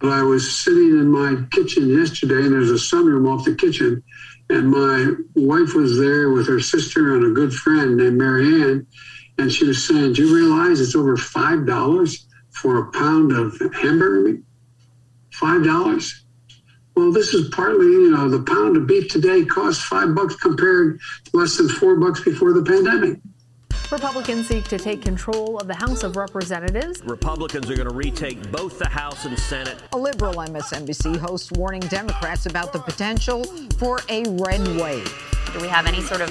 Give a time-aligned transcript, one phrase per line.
[0.00, 4.02] But I was sitting in my kitchen yesterday, and there's a sunroom off the kitchen,
[4.48, 8.86] and my wife was there with her sister and a good friend named Marianne,
[9.38, 13.58] and she was saying, "Do you realize it's over five dollars for a pound of
[13.74, 14.38] hamburger?
[15.32, 16.24] Five dollars."
[16.94, 21.00] Well, this is partly, you know, the pound of beef today costs five bucks compared
[21.24, 23.20] to less than four bucks before the pandemic.
[23.90, 27.02] Republicans seek to take control of the House of Representatives.
[27.04, 29.78] Republicans are going to retake both the House and Senate.
[29.92, 33.44] A liberal MSNBC host warning Democrats about the potential
[33.78, 35.10] for a red wave.
[35.54, 36.30] Do we have any sort of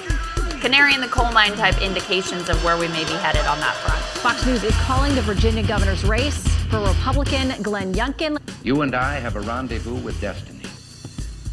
[0.61, 3.73] canary in the coal mine type indications of where we may be headed on that
[3.77, 4.03] front?
[4.21, 8.37] Fox News is calling the Virginia governor's race for Republican Glenn Youngkin.
[8.63, 10.56] You and I have a rendezvous with destiny.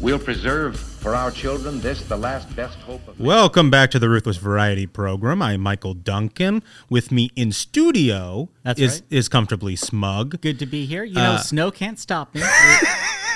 [0.01, 3.19] We'll preserve for our children this, the last best hope of.
[3.19, 5.41] Welcome back to the Ruthless Variety Program.
[5.41, 6.63] I'm Michael Duncan.
[6.89, 9.03] With me in studio That's is right.
[9.09, 10.41] is comfortably smug.
[10.41, 11.03] Good to be here.
[11.05, 12.41] You know, Uh, snow can't stop me.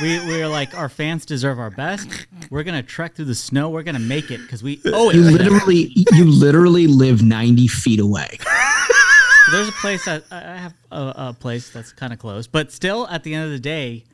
[0.02, 2.08] We, we, we're like, our fans deserve our best.
[2.50, 3.70] We're going to trek through the snow.
[3.70, 5.16] We're going to make it because we owe it.
[5.18, 5.48] You to them.
[5.52, 8.38] literally, you literally live 90 feet away.
[9.52, 12.72] There's a place that I I have a, a place that's kind of close, but
[12.72, 14.06] still, at the end of the day,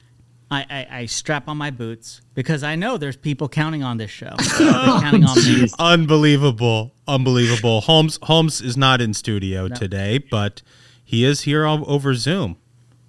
[0.52, 4.12] I, I, I strap on my boots because I know there's people counting on this
[4.12, 4.36] show.
[4.58, 5.68] Counting on me.
[5.80, 7.82] Unbelievable, unbelievable.
[7.82, 10.62] Holmes Holmes is not in studio today, but
[11.04, 12.58] he is here o- over Zoom.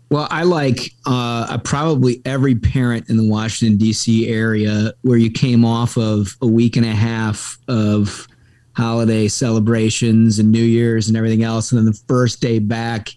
[0.09, 4.29] Well, I like uh, probably every parent in the Washington D.C.
[4.29, 8.29] area where you came off of a week and a half of
[8.77, 13.11] holiday celebrations and New Year's and everything else, and then the first day back,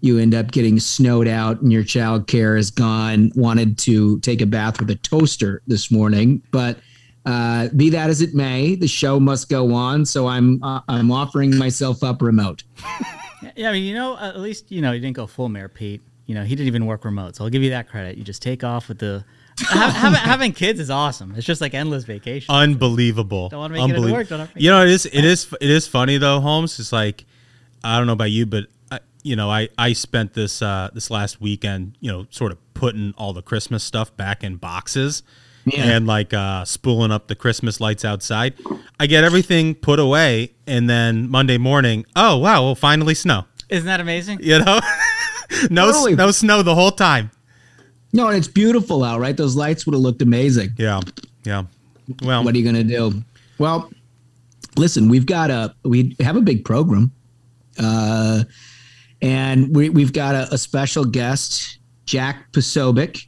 [0.00, 3.30] you end up getting snowed out and your child care is gone.
[3.34, 6.78] Wanted to take a bath with a toaster this morning, but
[7.26, 10.06] uh, be that as it may, the show must go on.
[10.06, 12.64] So I'm uh, I'm offering myself up remote.
[13.56, 16.02] Yeah, I mean, you know, at least you know you didn't go full Mayor Pete.
[16.26, 18.16] You know, he didn't even work remote, so I'll give you that credit.
[18.16, 19.24] You just take off with the.
[19.68, 21.34] having, having kids is awesome.
[21.36, 22.54] It's just like endless vacation.
[22.54, 23.48] Unbelievable.
[23.48, 25.06] Don't wanna make it into Unbelie- work, don't have to make You know, it is
[25.06, 26.78] it is it is funny though, Holmes.
[26.78, 27.24] It's like
[27.82, 28.66] I don't know about you, but I,
[29.22, 33.14] you know, I I spent this uh this last weekend, you know, sort of putting
[33.18, 35.22] all the Christmas stuff back in boxes.
[35.66, 35.84] Yeah.
[35.84, 38.54] And like uh, spooling up the Christmas lights outside,
[38.98, 43.44] I get everything put away, and then Monday morning, oh wow, well finally snow.
[43.68, 44.38] Isn't that amazing?
[44.42, 44.80] You know,
[45.70, 46.16] no Totally.
[46.16, 47.30] no snow the whole time.
[48.14, 49.36] No, and it's beautiful out, right?
[49.36, 50.70] Those lights would have looked amazing.
[50.78, 51.00] Yeah,
[51.44, 51.64] yeah.
[52.22, 53.22] Well, What are you going to do?
[53.58, 53.92] Well,
[54.78, 57.12] listen, we've got a we have a big program,
[57.78, 58.44] uh,
[59.22, 63.26] and we we've got a, a special guest, Jack Posobiec.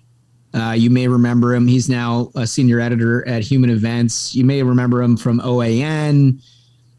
[0.54, 1.66] Uh, you may remember him.
[1.66, 4.34] He's now a senior editor at Human Events.
[4.34, 6.42] You may remember him from OAN.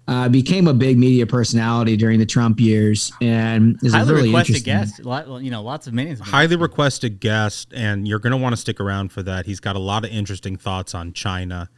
[0.05, 4.57] Uh, became a big media personality during the Trump years, and is a really requested
[4.57, 4.63] interesting.
[4.63, 5.05] guest.
[5.05, 6.19] Lot, you know, lots of millions.
[6.19, 9.45] Of highly requested guest, and you're going to want to stick around for that.
[9.45, 11.69] He's got a lot of interesting thoughts on China.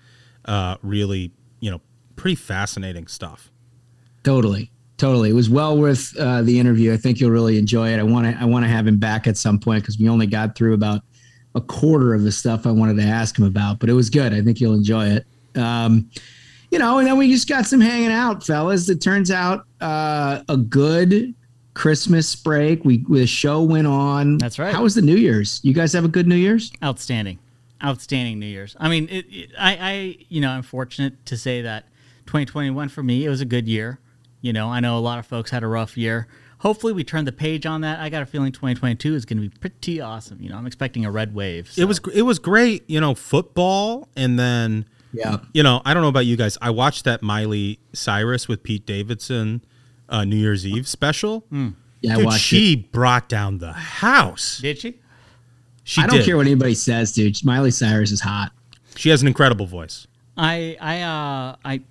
[0.43, 1.81] Uh, really, you know,
[2.15, 3.51] pretty fascinating stuff.
[4.23, 5.29] Totally, totally.
[5.29, 6.93] It was well worth uh, the interview.
[6.93, 7.99] I think you'll really enjoy it.
[7.99, 10.27] I want to I want to have him back at some point because we only
[10.27, 11.01] got through about
[11.55, 14.33] a quarter of the stuff I wanted to ask him about, but it was good.
[14.33, 15.25] I think you'll enjoy it.
[15.55, 16.09] Um,
[16.69, 18.89] you know, and then we just got some hanging out, fellas.
[18.89, 21.33] It turns out uh, a good
[21.73, 22.83] Christmas break.
[22.83, 24.37] We the show went on.
[24.37, 24.73] That's right.
[24.73, 25.61] How was the New Year's?
[25.63, 26.71] You guys have a good New Year's?
[26.83, 27.39] outstanding,
[27.83, 28.75] outstanding New Year's.
[28.79, 31.85] I mean, it, it, I, I, you know, I'm fortunate to say that
[32.25, 33.99] 2021 for me it was a good year.
[34.45, 36.27] You know, I know a lot of folks had a rough year.
[36.59, 37.99] Hopefully, we turn the page on that.
[37.99, 40.39] I got a feeling 2022 is going to be pretty awesome.
[40.39, 41.71] You know, I'm expecting a red wave.
[41.75, 45.37] It was it was great, you know, football, and then Yeah.
[45.53, 46.59] you know, I don't know about you guys.
[46.61, 49.63] I watched that Miley Cyrus with Pete Davidson
[50.09, 51.43] uh, New Year's Eve special.
[52.01, 52.91] Yeah, I Dude, watched she it.
[52.91, 54.59] brought down the house.
[54.59, 54.99] Did she?
[55.83, 56.25] She I don't did.
[56.27, 57.43] care what anybody says, dude.
[57.43, 58.51] Miley Cyrus is hot.
[58.95, 60.05] She has an incredible voice.
[60.37, 61.81] I, I, uh, I.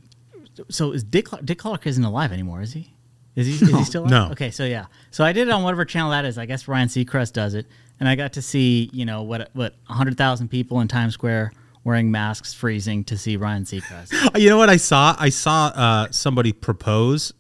[0.69, 2.63] So is Dick Clark, Dick Clark isn't alive anymore?
[2.63, 2.95] Is he?
[3.37, 3.55] Is he?
[3.55, 4.11] Is he still alive?
[4.11, 4.29] No.
[4.33, 6.39] Okay, so yeah, so I did it on whatever channel that is.
[6.39, 7.67] I guess Ryan Seacrest does it,
[7.99, 11.53] and I got to see you know what what hundred thousand people in Times Square
[11.83, 14.13] wearing masks, freezing to see Ryan Seacrest.
[14.41, 15.17] You know what I saw?
[15.19, 17.33] I saw uh, somebody propose,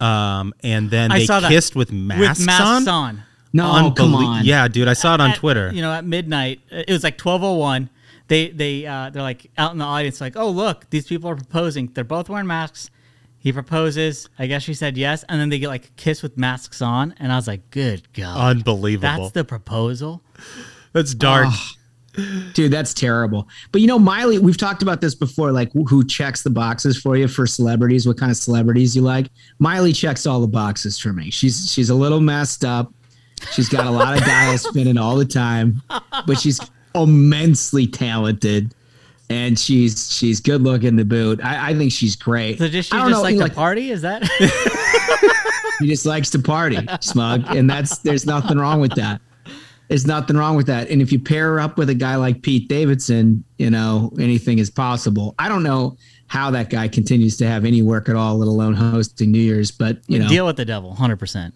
[0.00, 2.88] um, and then I they saw kissed with masks, with masks on.
[2.88, 3.22] on.
[3.52, 4.44] No, come on.
[4.44, 5.70] Yeah, dude, I saw it on At- Twitter.
[5.72, 7.90] You know, at midnight, it was like twelve oh one.
[8.30, 11.34] They they uh, they're like out in the audience, like, oh look, these people are
[11.34, 11.90] proposing.
[11.92, 12.88] They're both wearing masks.
[13.40, 14.28] He proposes.
[14.38, 17.12] I guess she said yes, and then they get like a kiss with masks on,
[17.18, 19.08] and I was like, good god, Unbelievable.
[19.24, 20.22] That's the proposal.
[20.92, 21.48] That's dark.
[22.54, 23.48] Dude, that's terrible.
[23.72, 27.00] But you know, Miley, we've talked about this before, like who- who checks the boxes
[27.00, 29.28] for you for celebrities, what kind of celebrities you like.
[29.58, 31.30] Miley checks all the boxes for me.
[31.30, 32.92] She's she's a little messed up.
[33.52, 35.82] She's got a lot of dial spinning all the time,
[36.26, 36.60] but she's
[36.94, 38.74] immensely talented.
[39.28, 41.40] And she's she's good looking to boot.
[41.44, 42.58] I, I think she's great.
[42.58, 43.92] So does she just know, like to party?
[43.92, 44.22] Is that?
[45.80, 49.20] He just likes to party, smug, and that's there's nothing wrong with that.
[49.88, 50.88] There's nothing wrong with that.
[50.88, 54.58] And if you pair her up with a guy like Pete Davidson, you know anything
[54.58, 55.34] is possible.
[55.38, 55.96] I don't know
[56.26, 59.70] how that guy continues to have any work at all, let alone hosting New Year's.
[59.70, 61.54] But you know, deal with the devil, hundred percent.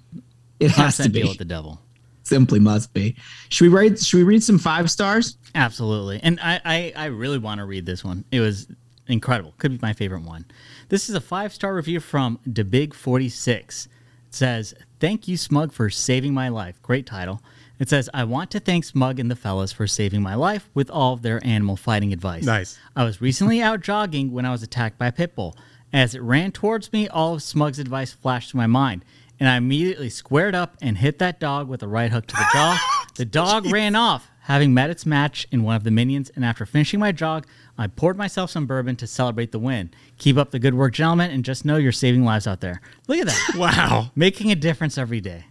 [0.58, 1.20] it has to be.
[1.20, 1.80] deal with the devil.
[2.24, 3.16] Simply must be.
[3.50, 3.98] Should we read?
[3.98, 5.36] Should we read some five stars?
[5.54, 6.20] Absolutely.
[6.22, 8.24] And I, I, I really want to read this one.
[8.32, 8.66] It was
[9.06, 9.54] incredible.
[9.58, 10.46] Could be my favorite one.
[10.88, 13.86] This is a five star review from DeBig46.
[13.86, 13.88] It
[14.30, 16.80] says, Thank you, Smug, for saving my life.
[16.82, 17.42] Great title.
[17.78, 20.88] It says, I want to thank Smug and the fellas for saving my life with
[20.90, 22.44] all of their animal fighting advice.
[22.44, 22.78] Nice.
[22.94, 25.56] I was recently out jogging when I was attacked by a pit bull.
[25.92, 29.04] As it ran towards me, all of Smug's advice flashed to my mind,
[29.44, 32.46] and I immediately squared up and hit that dog with a right hook to the
[32.50, 33.04] jaw.
[33.16, 36.64] the dog ran off, having met its match in one of the minions, and after
[36.64, 37.46] finishing my jog,
[37.76, 39.90] I poured myself some bourbon to celebrate the win.
[40.16, 42.80] Keep up the good work, gentlemen, and just know you're saving lives out there.
[43.06, 43.54] Look at that.
[43.58, 44.12] Wow.
[44.14, 45.44] Making a difference every day.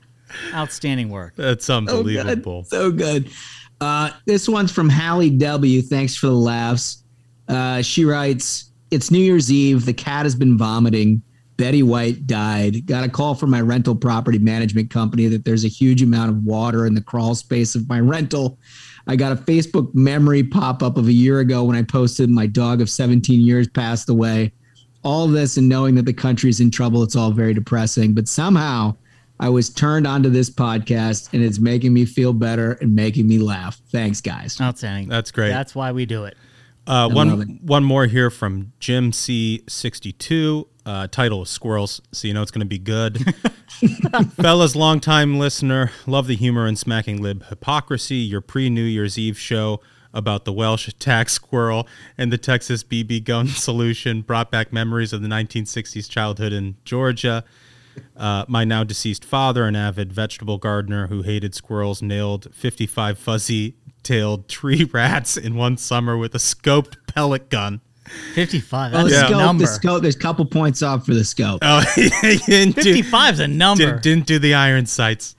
[0.56, 1.36] Outstanding work.
[1.36, 2.64] That's unbelievable.
[2.64, 3.30] So good.
[3.80, 5.84] Uh, this one's from Hallie W.
[5.84, 7.04] Thanks for the laughs.
[7.48, 9.86] Uh, she writes, It's New Year's Eve.
[9.86, 11.22] The cat has been vomiting.
[11.58, 12.86] Betty White died.
[12.86, 16.44] Got a call from my rental property management company that there's a huge amount of
[16.44, 18.58] water in the crawl space of my rental.
[19.08, 22.48] I got a Facebook memory pop up of a year ago when I posted my
[22.48, 24.54] dog of 17 years passed away.
[25.04, 28.14] All this and knowing that the country is in trouble, it's all very depressing.
[28.14, 28.96] But somehow
[29.40, 33.40] I was turned onto this podcast and it's making me feel better and making me
[33.40, 33.82] laugh.
[33.92, 34.60] Thanks, guys.
[34.62, 35.10] Outstanding.
[35.10, 35.50] That's great.
[35.50, 36.38] That's why we do it.
[36.86, 40.68] Uh, one one more here from Jim C sixty two.
[40.86, 43.34] Uh, title is Squirrels, so you know it's going to be good.
[44.36, 48.18] Fellas, longtime listener, love the humor and smacking lib hypocrisy.
[48.18, 49.80] Your pre New Year's Eve show
[50.14, 51.88] about the Welsh tax squirrel
[52.18, 57.44] and the Texas BB gun solution brought back memories of the 1960s childhood in Georgia.
[58.18, 63.76] Uh, my now deceased father, an avid vegetable gardener who hated squirrels, nailed 55 fuzzy
[64.04, 67.82] tailed tree rats in one summer with a scoped pellet gun.
[68.36, 68.92] 55.
[68.92, 69.64] Well, That's the a scope, number.
[69.64, 71.60] the scope, there's a couple points off for the scope.
[71.62, 72.10] Oh, he
[72.46, 73.86] didn't 55 is a number.
[73.86, 75.36] didn't, didn't do the iron sights.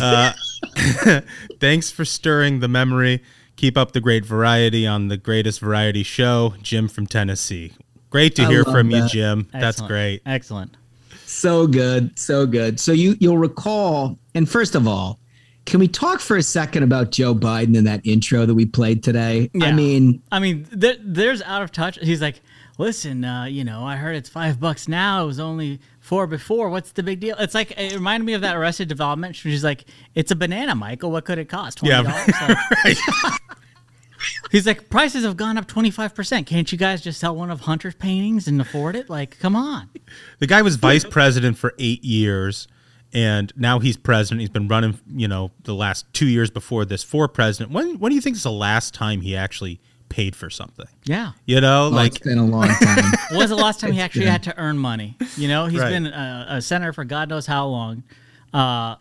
[0.00, 0.32] Uh,
[1.60, 3.22] thanks for stirring the memory.
[3.56, 6.54] Keep up the great variety on the greatest variety show.
[6.62, 7.72] Jim from Tennessee.
[8.10, 9.10] Great to I hear love from you, that.
[9.10, 9.48] Jim.
[9.52, 10.22] That's great.
[10.26, 10.76] Excellent.
[11.24, 12.78] So good, so good.
[12.78, 15.18] So you you'll recall, and first of all,
[15.66, 19.02] can we talk for a second about Joe Biden and that intro that we played
[19.02, 19.50] today?
[19.60, 21.98] I mean, I mean, there, there's out of touch.
[22.00, 22.40] He's like,
[22.78, 25.24] listen, uh, you know, I heard it's five bucks now.
[25.24, 26.70] It was only four before.
[26.70, 27.36] What's the big deal?
[27.38, 29.34] It's like it reminded me of that Arrested Development.
[29.36, 29.84] She's like,
[30.14, 31.10] it's a banana, Michael.
[31.10, 31.78] What could it cost?
[31.78, 32.98] Twenty Yeah, dollars.
[34.50, 36.46] He's like, prices have gone up twenty five percent.
[36.46, 39.10] Can't you guys just sell one of Hunter's paintings and afford it?
[39.10, 39.90] Like, come on.
[40.38, 42.66] The guy was vice president for eight years,
[43.16, 44.40] and now he's president.
[44.40, 47.72] He's been running, you know, the last two years before this for president.
[47.72, 49.80] When when do you think is the last time he actually
[50.10, 50.86] paid for something?
[51.04, 51.32] Yeah.
[51.46, 53.04] You know, oh, like it's been a long time.
[53.30, 55.16] When was the last time he actually been- had to earn money?
[55.36, 55.88] You know, he's Right.
[55.90, 58.02] been a, a senator for God knows how long.
[58.52, 58.96] Uh,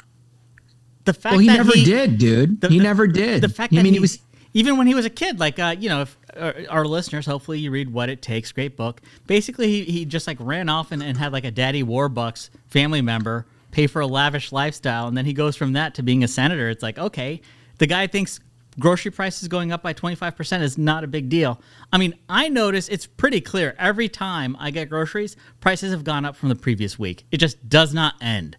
[1.03, 2.61] the fact well, he that never he, did, dude.
[2.61, 3.41] the- he never did.
[3.43, 4.19] The fact I that mean, he, he was
[4.53, 7.59] even when he was a kid, like uh, you know, if uh, our listeners, hopefully
[7.59, 9.01] you read What It Takes, great book.
[9.27, 13.01] Basically, he, he just like ran off and, and had like a Daddy Warbucks family
[13.01, 16.29] member pay for a lavish lifestyle, and then he goes from that to being a
[16.29, 16.69] senator.
[16.69, 17.41] It's like okay,
[17.77, 18.39] the guy thinks
[18.79, 21.61] grocery prices going up by 25% is not a big deal.
[21.91, 26.25] I mean, I notice it's pretty clear every time I get groceries, prices have gone
[26.25, 27.25] up from the previous week.
[27.31, 28.57] It just does not end.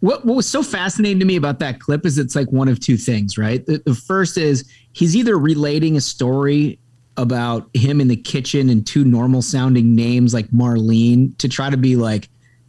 [0.00, 2.80] what, what was so fascinating to me about that clip is it's like one of
[2.80, 3.64] two things, right?
[3.64, 6.78] The, the first is he's either relating a story
[7.16, 11.76] about him in the kitchen and two normal sounding names like Marlene to try to
[11.76, 12.28] be like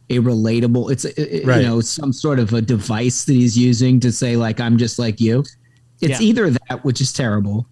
[0.10, 1.62] a relatable, it's, a, Right.
[1.62, 5.00] you know, some sort of a device that he's using to say, like, I'm just
[5.00, 5.44] like you.
[6.02, 6.28] It's Yeah.
[6.28, 7.68] either that, which is terrible,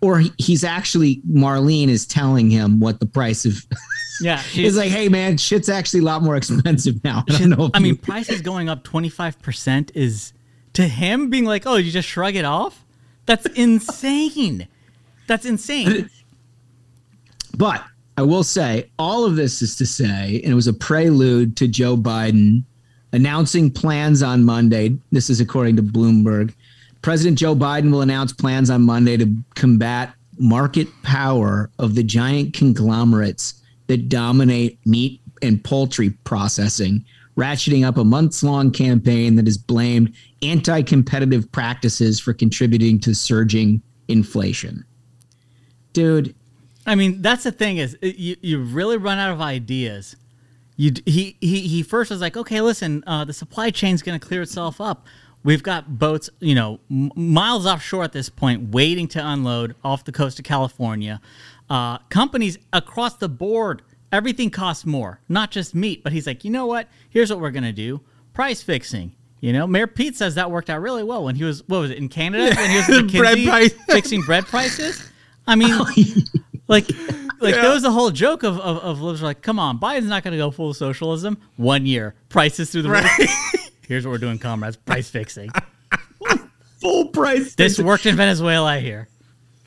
[0.00, 3.64] or he's actually, Marlene is telling him what the price of,
[4.20, 7.24] Yeah, He's like, hey man, shit's actually a lot more expensive now.
[7.30, 7.64] I don't know.
[7.66, 10.32] if I mean, you- prices going up 25% is
[10.74, 12.84] to him being like, oh, you just shrug it off?
[13.26, 14.68] That's insane.
[15.26, 16.08] That's insane.
[17.56, 17.84] But
[18.16, 21.66] I will say, all of this is to say, and it was a prelude to
[21.66, 22.62] Joe Biden
[23.12, 24.96] announcing plans on Monday.
[25.10, 26.54] This is according to Bloomberg.
[27.02, 32.54] President Joe Biden will announce plans on Monday to combat market power of the giant
[32.54, 37.04] conglomerates that dominate meat and poultry processing,
[37.36, 43.14] ratcheting up a months long campaign that has blamed anti competitive practices for contributing to
[43.14, 44.84] surging inflation.
[45.92, 46.34] Dude.
[46.86, 50.16] I mean, that's the thing is you, you really run out of ideas.
[50.76, 54.26] You, he, he, he first was like, okay, listen, uh, the supply chain's going to
[54.26, 55.06] clear itself up.
[55.44, 60.04] We've got boats, you know, m- miles offshore at this point, waiting to unload off
[60.04, 61.20] the coast of California.
[61.70, 66.02] Uh, companies across the board, everything costs more, not just meat.
[66.02, 66.88] But he's like, you know what?
[67.08, 68.00] Here's what we're going to do
[68.32, 69.12] price fixing.
[69.40, 71.90] You know, Mayor Pete says that worked out really well when he was, what was
[71.90, 72.54] it, in Canada?
[72.56, 73.72] When he was at Bread price.
[73.86, 75.10] fixing bread prices?
[75.46, 75.78] I mean,
[76.66, 76.88] like,
[77.40, 80.06] like that was the whole joke of, of, of libs were like, come on, Biden's
[80.06, 81.38] not going to go full socialism.
[81.56, 83.70] One year, prices through the roof.
[83.88, 85.50] Here's what we're doing, comrades: price fixing.
[86.80, 87.54] Full price.
[87.54, 89.08] This worked in Venezuela, I hear.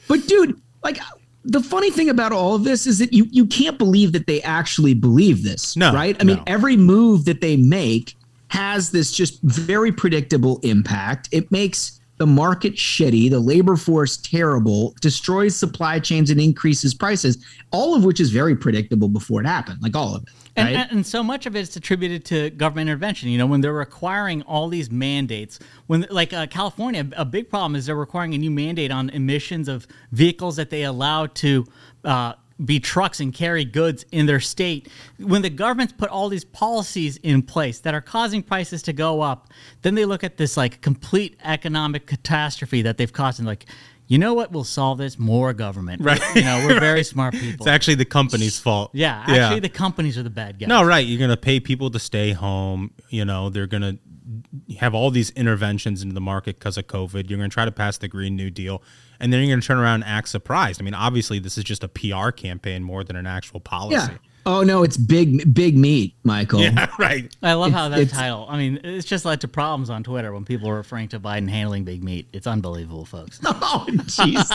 [0.07, 0.99] But dude, like
[1.43, 4.41] the funny thing about all of this is that you you can't believe that they
[4.41, 5.75] actually believe this.
[5.75, 6.15] No, right?
[6.19, 8.15] I mean, every move that they make
[8.49, 11.29] has this just very predictable impact.
[11.31, 17.37] It makes the market shitty, the labor force terrible, destroys supply chains and increases prices,
[17.71, 20.29] all of which is very predictable before it happened, like all of it.
[20.55, 20.91] And, right?
[20.91, 23.29] and so much of it is attributed to government intervention.
[23.29, 27.75] You know, when they're requiring all these mandates, when like uh, California, a big problem
[27.75, 31.65] is they're requiring a new mandate on emissions of vehicles that they allow to
[32.03, 32.33] uh,
[32.63, 34.89] be trucks and carry goods in their state.
[35.19, 39.21] When the government's put all these policies in place that are causing prices to go
[39.21, 39.49] up,
[39.83, 43.65] then they look at this like complete economic catastrophe that they've caused and like.
[44.09, 45.19] You know what will solve this?
[45.19, 46.01] More government.
[46.01, 46.21] Right.
[46.33, 47.65] You know, we're very smart people.
[47.65, 48.91] It's actually the company's fault.
[48.93, 50.69] Yeah, actually, the companies are the bad guys.
[50.69, 51.05] No, right.
[51.05, 52.93] You're going to pay people to stay home.
[53.09, 57.29] You know, they're going to have all these interventions into the market because of COVID.
[57.29, 58.81] You're going to try to pass the Green New Deal.
[59.19, 60.81] And then you're going to turn around and act surprised.
[60.81, 63.95] I mean, obviously, this is just a PR campaign more than an actual policy.
[63.95, 64.17] yeah.
[64.45, 66.61] Oh no, it's big big meat, Michael.
[66.61, 67.29] Yeah, right.
[67.43, 68.45] I love how that title.
[68.47, 71.49] I mean, it's just led to problems on Twitter when people are referring to Biden
[71.49, 72.29] handling big meat.
[72.31, 73.41] It's unbelievable, folks.
[73.45, 74.35] Oh, jeez.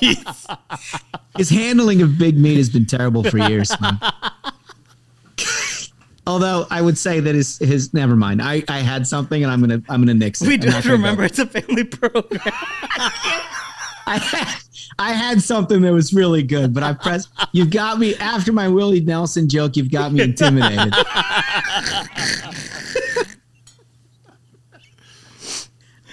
[0.00, 0.58] Jeez.
[1.36, 3.70] His handling of big meat has been terrible for years.
[6.26, 8.42] Although I would say that his his never mind.
[8.42, 10.48] I, I had something and I'm gonna I'm gonna nix it.
[10.48, 11.02] We I'm do have to gonna go.
[11.02, 12.40] remember it's a family program.
[14.10, 14.56] I had,
[14.98, 17.28] I had something that was really good, but I pressed.
[17.52, 19.76] You got me after my Willie Nelson joke.
[19.76, 20.92] You've got me intimidated.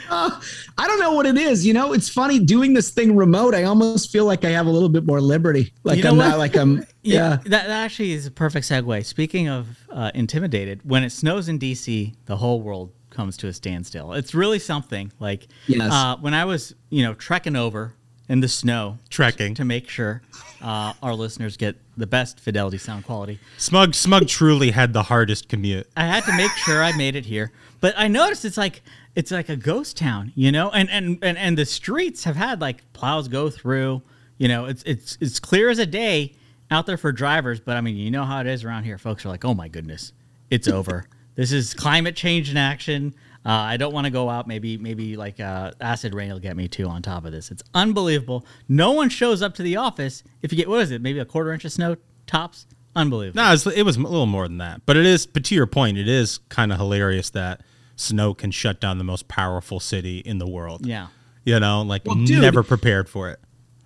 [0.10, 0.40] Uh,
[0.78, 1.66] I don't know what it is.
[1.66, 3.54] You know, it's funny doing this thing remote.
[3.54, 5.74] I almost feel like I have a little bit more liberty.
[5.84, 6.28] Like You know I'm what?
[6.30, 6.86] not like I'm.
[7.04, 7.38] Yeah.
[7.46, 9.06] That, that actually is a perfect segue.
[9.06, 13.54] Speaking of uh, intimidated, when it snows in DC, the whole world comes to a
[13.54, 14.14] standstill.
[14.14, 15.12] It's really something.
[15.20, 15.92] Like Yes.
[15.92, 17.94] uh, when I was, you know, trekking over
[18.30, 19.56] in the snow, Trekking.
[19.56, 20.22] to make sure
[20.62, 23.40] uh, our listeners get the best fidelity sound quality.
[23.58, 25.88] Smug Smug truly had the hardest commute.
[25.98, 27.52] I had to make sure I made it here.
[27.80, 28.82] But I noticed it's like
[29.16, 32.62] it's like a ghost town, you know, and and and, and the streets have had
[32.62, 34.02] like plows go through.
[34.38, 36.34] You know, it's it's it's clear as a day
[36.70, 37.60] out there for drivers.
[37.60, 38.98] But I mean, you know how it is around here.
[38.98, 40.12] Folks are like, oh my goodness,
[40.52, 41.06] it's over.
[41.38, 43.16] this is climate change in action.
[43.46, 44.46] Uh, I don't want to go out.
[44.46, 46.88] Maybe maybe like uh, acid rain will get me too.
[46.88, 48.46] On top of this, it's unbelievable.
[48.68, 50.22] No one shows up to the office.
[50.42, 51.02] If you get what is it?
[51.02, 52.68] Maybe a quarter inch of snow tops.
[52.94, 53.42] Unbelievable.
[53.42, 54.82] No, it's, it was a little more than that.
[54.86, 57.62] But it is, but to your point, it is kind of hilarious that
[57.96, 60.86] snow can shut down the most powerful city in the world.
[60.86, 61.08] Yeah.
[61.46, 63.40] You know, like Well, dude- never prepared for it.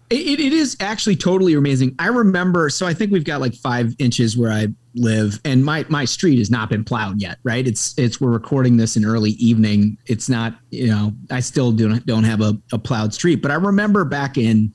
[0.10, 1.96] It, it is actually totally amazing.
[2.00, 5.86] I remember, so I think we've got like five inches where I live, and my
[5.90, 7.38] my street has not been plowed yet.
[7.44, 7.68] Right?
[7.68, 9.98] It's it's we're recording this in early evening.
[10.08, 13.42] It's not, you know, I still don't don't have a, a plowed street.
[13.42, 14.74] But I remember back in,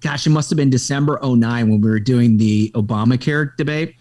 [0.00, 3.96] gosh, it must have been December 09 when we were doing the Obamacare debate.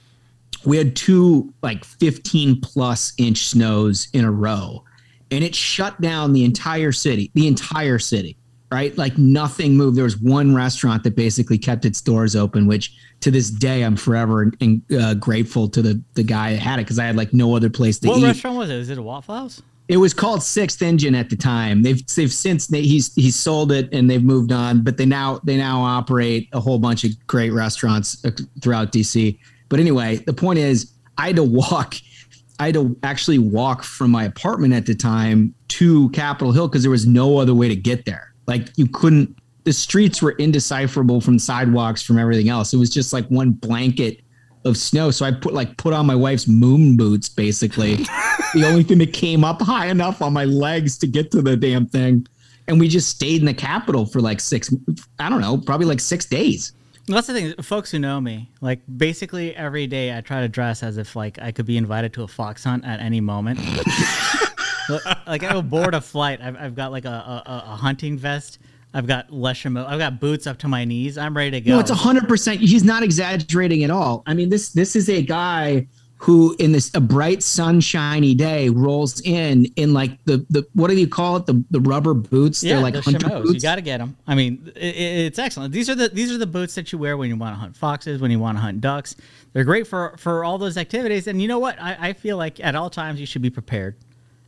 [0.66, 4.84] We had two like 15 plus inch snows in a row,
[5.32, 8.38] and it shut down the entire city, the entire city
[8.74, 8.98] right?
[8.98, 9.96] Like nothing moved.
[9.96, 13.96] There was one restaurant that basically kept its doors open, which to this day I'm
[13.96, 17.34] forever and uh, grateful to the the guy that had it because I had like
[17.34, 18.22] no other place to What eat.
[18.22, 18.76] What restaurant was it?
[18.76, 19.62] Is it a Waffle House?
[19.88, 21.84] It was called Sixth Engine at the time.
[21.84, 25.40] They've they've since they, he's he's sold it and they've moved on, but they now
[25.44, 29.38] they now operate a whole bunch of great restaurants uh, throughout DC.
[29.70, 31.96] But anyway, the point is, I had to walk.
[32.60, 36.84] I had to actually walk from my apartment at the time to Capitol Hill because
[36.84, 38.34] there was no other way to get there.
[38.48, 39.38] Like you couldn't.
[39.64, 42.74] The streets were indecipherable from sidewalks from everything else.
[42.74, 44.22] It was just like one blanket
[44.66, 45.12] of snow.
[45.12, 47.96] So I put like put on my wife's moon boots, basically.
[48.54, 51.56] the only thing that came up high enough on my legs to get to the
[51.56, 52.28] damn thing.
[52.68, 54.74] And we just stayed in the capital for like six,
[55.20, 56.72] I don't know, probably like six days.
[57.08, 57.54] Well, that's the thing.
[57.62, 61.38] Folks who know me, like basically every day, I try to dress as if like
[61.42, 63.60] I could be invited to a fox hunt at any moment.
[65.28, 66.40] like I will board a flight.
[66.42, 68.60] I've, I've got like a, a, a hunting vest.
[68.94, 69.86] I've got Le Chameau.
[69.88, 71.18] I've got boots up to my knees.
[71.18, 71.72] I'm ready to go.
[71.74, 72.60] No, it's hundred percent.
[72.62, 74.24] He's not exaggerating at all.
[74.26, 79.20] I mean this this is a guy who, in this a bright sunshiny day, rolls
[79.22, 81.46] in in like the the what do you call it?
[81.46, 82.64] The the rubber boots.
[82.64, 83.54] yeah, They're like the hunter boots.
[83.56, 84.16] You got to get them.
[84.26, 84.84] I mean, i i-
[85.28, 85.74] it's excellent.
[85.74, 87.76] These are the these are the boots that you wear when you want to hunt
[87.76, 89.16] foxes, when you want to hunt ducks.
[89.52, 91.28] They're great for for all those activities.
[91.28, 91.82] And you know what?
[91.82, 93.96] I, I feel like at all times you should be prepared.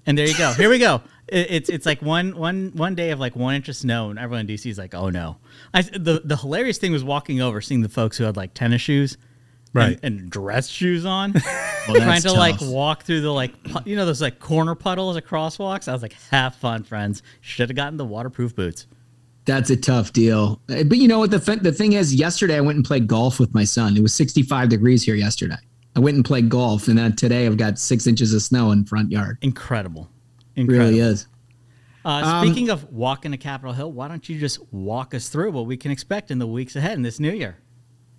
[0.05, 0.53] And there you go.
[0.53, 1.01] Here we go.
[1.27, 4.19] It, it's it's like one one one day of like one inch of snow, and
[4.19, 5.37] everyone in DC is like, oh no.
[5.73, 8.81] I the the hilarious thing was walking over, seeing the folks who had like tennis
[8.81, 9.17] shoes.
[9.73, 9.99] Right.
[10.03, 14.05] And, and dress shoes on, that's trying to like walk through the like you know
[14.05, 15.89] those like corner puddles of crosswalks.
[15.89, 17.23] I was like, have fun, friends.
[17.41, 18.87] Should have gotten the waterproof boots.
[19.45, 20.61] That's a tough deal.
[20.67, 21.29] But you know what?
[21.29, 23.95] The, th- the thing is, yesterday I went and played golf with my son.
[23.95, 25.57] It was 65 degrees here yesterday.
[25.95, 28.85] I went and played golf, and then today I've got six inches of snow in
[28.85, 29.37] front yard.
[29.41, 30.09] Incredible,
[30.55, 30.87] incredible.
[30.87, 31.27] really is.
[32.03, 35.51] Uh, Um, speaking of walking to Capitol Hill, why don't you just walk us through
[35.51, 37.57] what we can expect in the weeks ahead in this new year?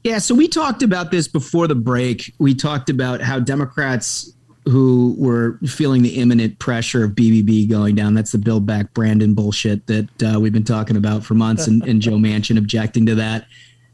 [0.04, 2.32] Yeah, so we talked about this before the break.
[2.38, 4.32] We talked about how Democrats
[4.64, 8.14] who were feeling the imminent pressure of BBB going down.
[8.14, 11.84] That's the Build Back Brandon bullshit that uh, we've been talking about for months, and,
[11.86, 13.46] and Joe Manchin objecting to that.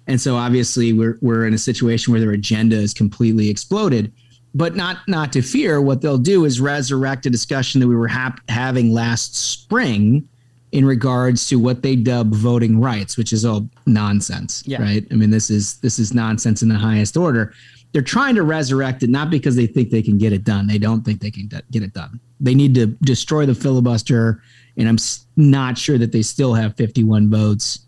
[0.06, 4.12] And so obviously we're we're in a situation where their agenda is completely exploded.
[4.54, 8.11] But not not to fear, what they'll do is resurrect a discussion that we were
[8.49, 10.28] having last spring
[10.73, 14.80] in regards to what they dub voting rights, which is all nonsense, Yeah.
[14.82, 15.06] right?
[15.11, 17.52] I mean, this is this is nonsense in the highest order.
[17.92, 20.66] They're trying to resurrect it not because they think they can get it done.
[20.66, 22.18] They don't think they can get it done.
[22.40, 24.42] They need to destroy the filibuster,
[24.76, 24.97] and I'm
[25.37, 27.80] not sure that they still have 51 votes,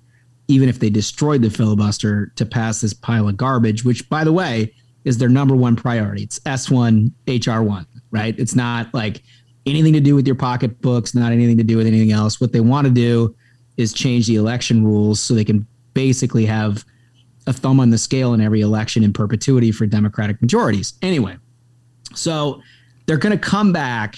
[0.49, 3.85] even if they destroyed the filibuster to pass this pile of garbage.
[3.85, 4.73] Which, by the way,
[5.05, 6.23] is their number one priority.
[6.23, 8.39] It's S1 HR1, right?
[8.39, 9.23] It's not like
[9.67, 12.41] anything to do with your pocketbooks, not anything to do with anything else.
[12.41, 13.35] What they want to do
[13.77, 16.85] is change the election rules so they can basically have
[17.47, 20.95] a thumb on the scale in every election in perpetuity for Democratic majorities.
[21.03, 21.37] Anyway,
[22.15, 22.63] so
[23.07, 24.17] they're going to come back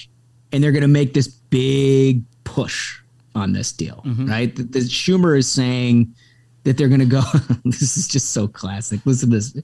[0.52, 2.98] and they're going to make this big push
[3.34, 4.26] on this deal, mm-hmm.
[4.26, 4.54] right?
[4.54, 6.14] The, the Schumer is saying
[6.66, 7.22] that they're going to go.
[7.64, 9.00] this is just so classic.
[9.06, 9.56] Listen to this.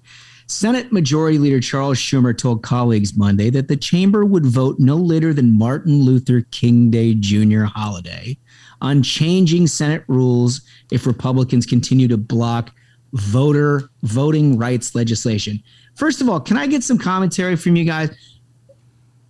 [0.47, 5.35] Senate Majority Leader Charles Schumer told colleagues Monday that the chamber would vote no later
[5.35, 7.65] than Martin Luther King Day Jr.
[7.65, 8.38] holiday
[8.81, 10.62] on changing Senate rules
[10.93, 12.73] if Republicans continue to block
[13.15, 15.61] voter voting rights legislation.
[15.97, 18.11] First of all, can I get some commentary from you guys?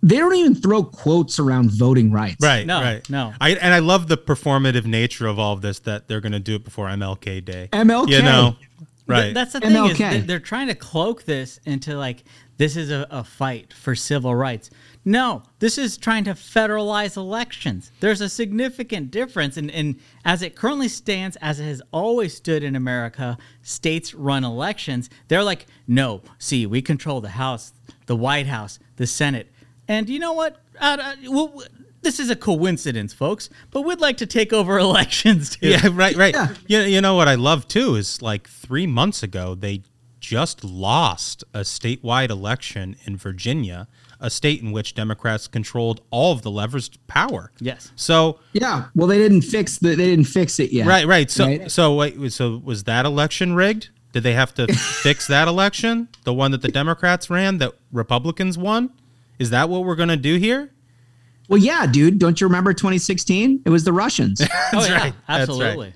[0.03, 2.37] They don't even throw quotes around voting rights.
[2.41, 3.09] Right, No, right.
[3.09, 3.33] no.
[3.39, 6.39] I and I love the performative nature of all of this that they're going to
[6.41, 7.69] do it before MLK Day.
[7.71, 8.09] MLK.
[8.09, 9.33] You know, Th- right?
[9.33, 9.97] That's the thing is MLK.
[10.11, 12.23] they- they're trying to cloak this into like
[12.57, 14.69] this is a, a fight for civil rights.
[15.05, 17.91] No, this is trying to federalize elections.
[17.99, 22.61] There's a significant difference, and and as it currently stands, as it has always stood
[22.61, 25.09] in America, states run elections.
[25.29, 27.71] They're like, no, see, we control the House,
[28.05, 29.51] the White House, the Senate,
[29.93, 30.57] and you know what?
[30.79, 31.63] Uh, uh, well,
[32.01, 35.69] this is a coincidence, folks, but we'd like to take over elections too.
[35.69, 36.33] yeah, right, right.
[36.33, 36.53] Yeah.
[36.67, 39.83] You, you know what I love too is like three months ago they
[40.19, 43.87] just lost a statewide election in Virginia,
[44.21, 47.51] a state in which Democrats controlled all of the levers to power.
[47.59, 47.91] Yes.
[47.95, 48.85] So Yeah.
[48.95, 49.89] Well, they didn't fix the.
[49.89, 50.87] They didn't fix it yet.
[50.87, 51.29] right, right.
[51.29, 51.69] So Right.
[51.71, 53.89] so wait, so was that election rigged?
[54.13, 54.67] Did they have to
[55.03, 56.07] fix that election?
[56.23, 58.91] The one that the Democrats ran that Republicans won?
[59.43, 60.71] Is that what we're going to do here?
[61.49, 62.19] Well, yeah, dude.
[62.19, 63.61] Don't you remember 2016?
[63.65, 64.41] It was the Russians.
[64.75, 65.13] Oh That's yeah, right.
[65.27, 65.67] That's right.
[65.67, 65.93] absolutely.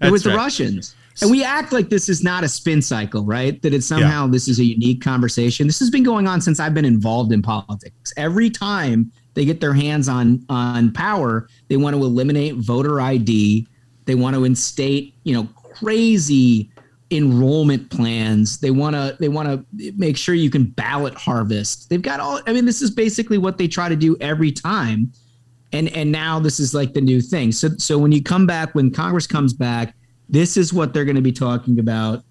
[0.00, 0.36] it was That's the.
[0.36, 0.96] Russians.
[1.22, 3.60] And we act like this is not a spin cycle, right?
[3.62, 5.66] That it's somehow this is a unique conversation.
[5.66, 8.12] This has been going on since I've been involved in politics.
[8.16, 13.66] Every time they get their hands on on power, they want to eliminate voter ID.
[14.06, 16.70] They want to instate, you know, crazy
[17.10, 18.58] enrollment plans.
[18.58, 21.88] They want to they want to make sure you can ballot harvest.
[21.88, 25.12] They've got all I mean this is basically what they try to do every time
[25.72, 27.52] and and now this is like the new thing.
[27.52, 29.94] So so when you come back, when Congress comes back,
[30.28, 32.24] this is what they're going to be talking about.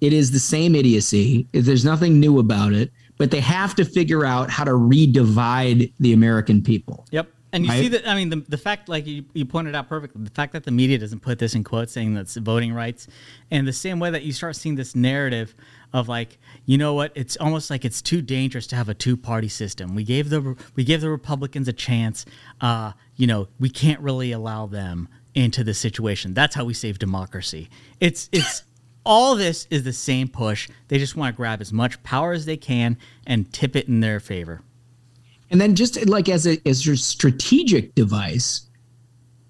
[0.00, 1.46] It is the same idiocy.
[1.52, 6.12] There's nothing new about it, but they have to figure out how to redivide the
[6.12, 7.06] American people.
[7.10, 7.28] Yep.
[7.52, 10.22] And you see that, I mean, the, the fact, like you, you pointed out perfectly,
[10.22, 13.08] the fact that the media doesn't put this in quotes saying that's voting rights,
[13.50, 15.54] and the same way that you start seeing this narrative
[15.92, 19.16] of like, you know what, it's almost like it's too dangerous to have a two
[19.16, 19.94] party system.
[19.94, 22.24] We gave the we gave the Republicans a chance.
[22.60, 26.34] Uh, you know, we can't really allow them into the situation.
[26.34, 27.68] That's how we save democracy.
[27.98, 28.62] It's it's
[29.04, 30.68] all this is the same push.
[30.88, 34.00] They just want to grab as much power as they can and tip it in
[34.00, 34.62] their favor.
[35.50, 38.68] And then just like as a as a strategic device,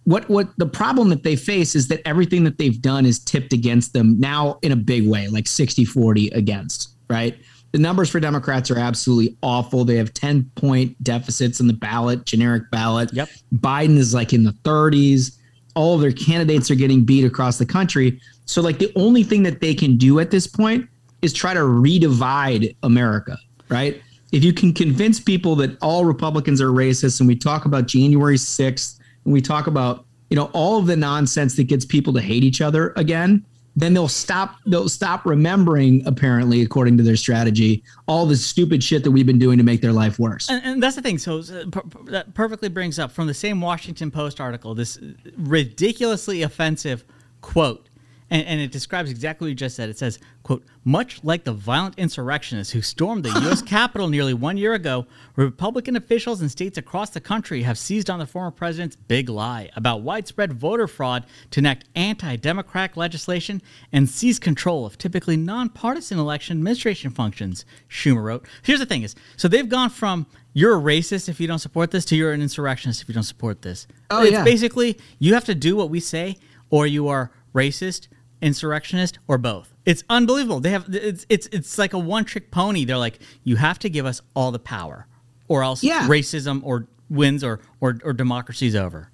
[0.05, 3.53] what what the problem that they face is that everything that they've done is tipped
[3.53, 7.37] against them now in a big way, like 60-40 against, right?
[7.73, 9.85] The numbers for Democrats are absolutely awful.
[9.85, 13.13] They have 10 point deficits in the ballot, generic ballot.
[13.13, 13.29] Yep.
[13.55, 15.37] Biden is like in the 30s.
[15.77, 18.21] All of their candidates are getting beat across the country.
[18.47, 20.89] So, like, the only thing that they can do at this point
[21.23, 24.03] is try to redivide America, right?
[24.33, 28.37] If you can convince people that all Republicans are racist and we talk about January
[28.37, 32.21] 6th and we talk about, you know, all of the nonsense that gets people to
[32.21, 33.45] hate each other again,
[33.77, 39.05] then they'll stop they'll stop remembering apparently according to their strategy all the stupid shit
[39.05, 40.51] that we've been doing to make their life worse.
[40.51, 41.19] And, and that's the thing.
[41.19, 44.99] So per, that perfectly brings up from the same washington post article this
[45.37, 47.05] ridiculously offensive
[47.41, 47.90] quote
[48.31, 49.89] and, and, it describes exactly what you just said.
[49.89, 53.61] It says, quote, much like the violent insurrectionists who stormed the U.S.
[53.77, 58.19] Capitol nearly one year ago, Republican officials in states across the country have seized on
[58.19, 63.61] the former president's big lie about widespread voter fraud to enact anti-democratic legislation
[63.93, 68.47] and seize control of typically nonpartisan election administration functions, Schumer wrote.
[68.63, 71.91] Here's the thing is, so they've gone from you're a racist if you don't support
[71.91, 73.87] this to you're an insurrectionist if you don't support this.
[74.11, 74.45] Oh, it's yeah.
[74.45, 76.37] basically you have to do what we say
[76.71, 78.09] or you are racist
[78.43, 79.73] insurrectionist or both.
[79.87, 80.61] It's unbelievable.
[80.61, 82.85] They have it's it's it's like a one trick pony.
[82.85, 85.07] They're like you have to give us all the power
[85.49, 86.07] or else Yeah.
[86.09, 89.11] racism or wins or or or democracy's over.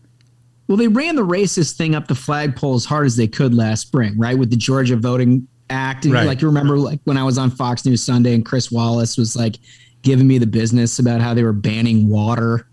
[0.69, 3.81] well they ran the racist thing up the flagpole as hard as they could last
[3.83, 6.27] spring right with the georgia voting act and Right.
[6.27, 9.35] like you remember like when i was on fox news sunday and chris wallace was
[9.35, 9.57] like
[10.03, 12.69] giving me the business about how they were banning water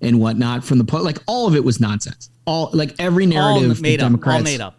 [0.00, 3.58] and whatnot from the po- like all of it was nonsense all like every All
[3.58, 4.04] narrative made up.
[4.04, 4.77] democrats All made up.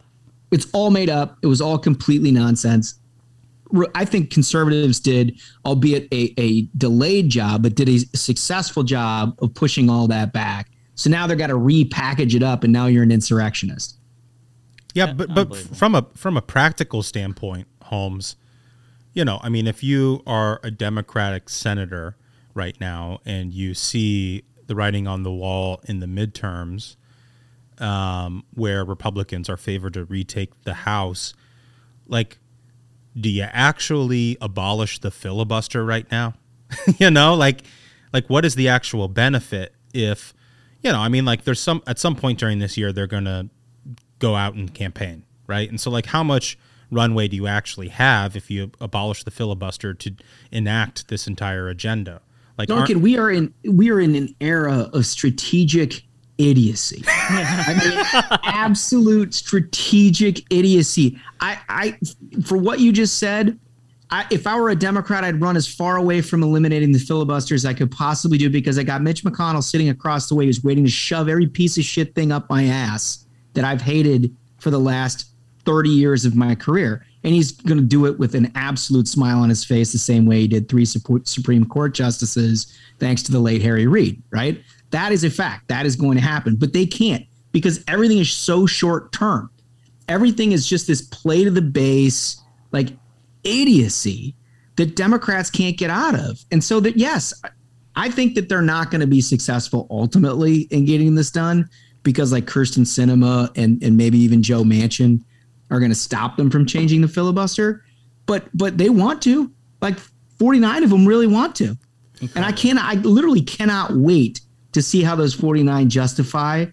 [0.51, 1.37] It's all made up.
[1.41, 2.95] It was all completely nonsense.
[3.93, 9.53] I think conservatives did, albeit a, a delayed job, but did a successful job of
[9.53, 10.71] pushing all that back.
[10.95, 13.97] So now they've got to repackage it up, and now you're an insurrectionist.
[14.95, 18.35] Yeah, but but from a from a practical standpoint, Holmes,
[19.13, 22.15] you know, I mean, if you are a Democratic senator
[22.53, 26.95] right now and you see the writing on the wall in the midterms,
[27.79, 31.33] um, where Republicans are favored to retake the House,
[32.07, 32.39] like,
[33.19, 36.33] do you actually abolish the filibuster right now?
[36.97, 37.63] you know, like,
[38.13, 40.33] like what is the actual benefit if,
[40.81, 43.49] you know, I mean, like, there's some at some point during this year they're gonna
[44.19, 45.69] go out and campaign, right?
[45.69, 46.57] And so, like, how much
[46.91, 50.15] runway do you actually have if you abolish the filibuster to
[50.51, 52.21] enact this entire agenda?
[52.57, 56.03] Like, Duncan, we are in we are in an era of strategic
[56.39, 57.03] idiocy.
[57.07, 61.19] I mean, absolute strategic idiocy.
[61.41, 61.97] I, I,
[62.43, 63.59] for what you just said,
[64.09, 67.53] I, if I were a Democrat, I'd run as far away from eliminating the filibuster
[67.53, 70.63] as I could possibly do because I got Mitch McConnell sitting across the way who's
[70.63, 74.71] waiting to shove every piece of shit thing up my ass that I've hated for
[74.71, 75.25] the last
[75.65, 77.05] 30 years of my career.
[77.23, 80.25] And he's going to do it with an absolute smile on his face, the same
[80.25, 84.63] way he did three Sup- Supreme Court justices, thanks to the late Harry Reid, right?
[84.91, 85.67] That is a fact.
[85.67, 86.55] That is going to happen.
[86.55, 89.49] But they can't because everything is so short term.
[90.07, 92.89] Everything is just this play to the base, like
[93.43, 94.35] idiocy
[94.77, 96.43] that Democrats can't get out of.
[96.51, 97.33] And so that, yes,
[97.95, 101.69] I think that they're not going to be successful ultimately in getting this done
[102.03, 105.21] because like Kyrsten Sinema and, and maybe even Joe Manchin
[105.69, 107.83] are going to stop them from changing the filibuster.
[108.25, 109.51] But but they want to.
[109.81, 109.99] Like
[110.39, 111.77] 49 of them really want to.
[112.35, 114.41] And I cannot I literally cannot wait
[114.71, 116.65] to see how those 49 justify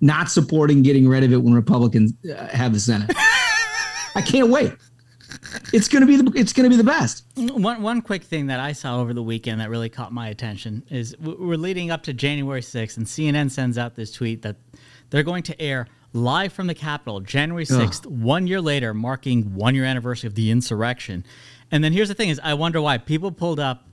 [0.00, 3.10] not supporting getting rid of it when Republicans uh, have the Senate.
[4.14, 4.72] I can't wait.
[5.72, 7.24] It's going to be the it's going to be the best.
[7.36, 10.84] One one quick thing that I saw over the weekend that really caught my attention
[10.88, 14.56] is we're leading up to January 6th, and CNN sends out this tweet that
[15.10, 19.74] they're going to air live from the Capitol January 6th, one year later, marking one
[19.74, 21.24] year anniversary of the insurrection.
[21.70, 23.86] And then here's the thing: is I wonder why people pulled up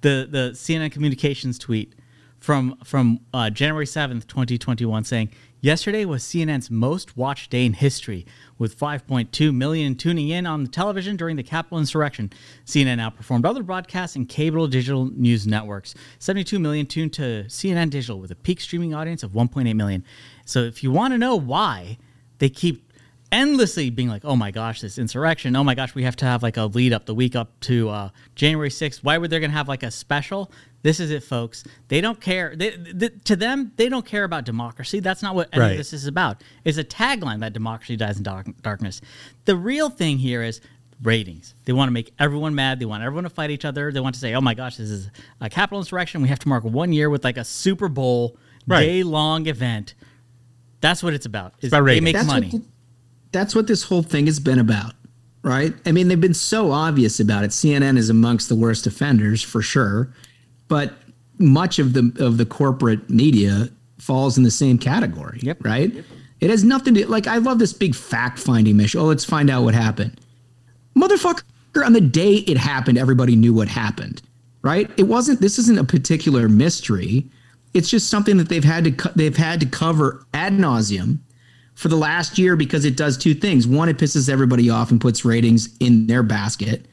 [0.00, 1.94] the the CNN communications tweet
[2.40, 8.26] from from uh, January 7th, 2021 saying yesterday was CNN's most watched day in history
[8.58, 12.32] with 5.2 million tuning in on the television during the Capitol insurrection.
[12.64, 15.94] CNN outperformed other broadcast and cable digital news networks.
[16.18, 20.02] 72 million tuned to CNN digital with a peak streaming audience of 1.8 million.
[20.46, 21.98] So if you want to know why
[22.38, 22.89] they keep
[23.32, 25.54] endlessly being like, oh my gosh, this insurrection.
[25.56, 27.88] Oh my gosh, we have to have like a lead up the week up to
[27.88, 28.98] uh, January 6th.
[29.04, 30.50] Why would they going to have like a special?
[30.82, 31.62] This is it, folks.
[31.88, 32.54] They don't care.
[32.56, 35.00] They, th- to them, they don't care about democracy.
[35.00, 35.70] That's not what any Right.
[35.72, 36.42] of this is about.
[36.64, 39.00] It's a tagline that democracy dies in dark- darkness.
[39.44, 40.60] The real thing here is
[41.02, 41.54] ratings.
[41.66, 42.78] They want to make everyone mad.
[42.78, 43.92] They want everyone to fight each other.
[43.92, 46.22] They want to say, oh my gosh, this is a capital insurrection.
[46.22, 48.80] We have to mark one year with like a Super Bowl Right.
[48.84, 49.94] day long event.
[50.80, 51.54] That's what it's about.
[51.60, 52.00] Is about ratings.
[52.00, 52.62] they make That's money.
[53.32, 54.92] That's what this whole thing has been about,
[55.42, 55.74] right?
[55.86, 57.50] I mean, they've been so obvious about it.
[57.50, 60.12] CNN is amongst the worst offenders for sure,
[60.68, 60.94] but
[61.38, 65.64] much of the of the corporate media falls in the same category, Yep.
[65.64, 66.04] right?
[66.40, 67.26] It has nothing to do like.
[67.26, 69.00] I love this big fact finding mission.
[69.00, 70.18] Oh, let's find out what happened,
[70.96, 71.42] motherfucker.
[71.84, 74.22] On the day it happened, everybody knew what happened,
[74.62, 74.90] right?
[74.96, 75.40] It wasn't.
[75.40, 77.28] This isn't a particular mystery.
[77.74, 81.18] It's just something that they've had to they've had to cover ad nauseum
[81.80, 83.66] for the last year because it does two things.
[83.66, 86.84] One, it pisses everybody off and puts ratings in their basket.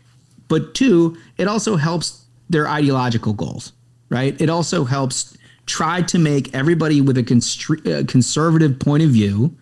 [0.48, 3.74] But two, it also helps their ideological goals,
[4.08, 4.40] right?
[4.40, 9.54] It also helps try to make everybody with a uh, conservative point of view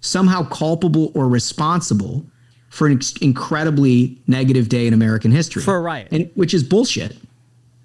[0.00, 2.24] somehow culpable or responsible
[2.68, 5.60] for an ex- incredibly negative day in American history.
[5.60, 6.06] For a riot.
[6.12, 7.16] And, which is bullshit.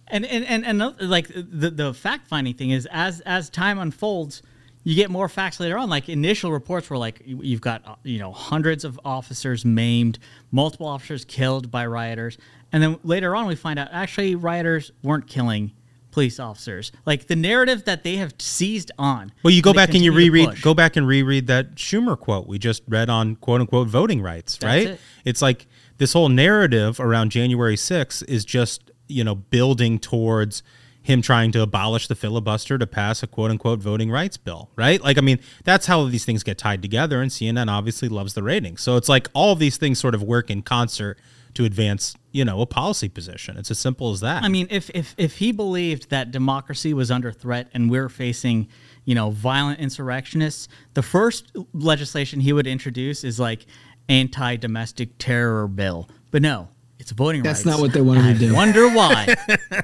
[0.10, 4.44] And and and, and like the the fact finding thing is as as time unfolds,
[4.84, 5.90] you get more facts later on.
[5.90, 10.20] Like initial reports were like you- you've got uh, you know hundreds of officers maimed,
[10.52, 12.38] multiple officers killed by rioters,
[12.72, 15.72] and then later on we find out actually rioters weren't killing
[16.12, 16.92] police officers.
[17.08, 19.32] Like the narrative that they have seized on.
[19.42, 22.60] Well, you go back and you reread, go back and reread that Schumer quote we
[22.60, 24.88] just read on quote unquote voting rights, right?
[24.90, 25.00] it.
[25.26, 25.66] It's like
[25.98, 30.62] this whole narrative around January 6th is just, you know, building towards
[31.04, 35.02] him trying to abolish the filibuster to pass a quote unquote voting rights bill, right?
[35.04, 38.42] Like, I mean, that's how these things get tied together, and CNN obviously loves the
[38.42, 38.82] ratings.
[38.82, 41.20] So it's like all of these things sort of work in concert
[41.56, 43.58] to advance, you know, a policy position.
[43.58, 44.42] It's as simple as that.
[44.44, 48.70] I mean, if if if he believed that democracy was under threat and we're facing,
[49.06, 53.66] you know, violent insurrectionists, the first legislation he would introduce is like
[54.10, 56.10] anti-domestic terror bill.
[56.32, 57.78] But no, it's a voting That's rights.
[57.78, 58.46] not what they wanted to do.
[58.48, 58.56] I do.
[58.56, 59.36] Wonder why?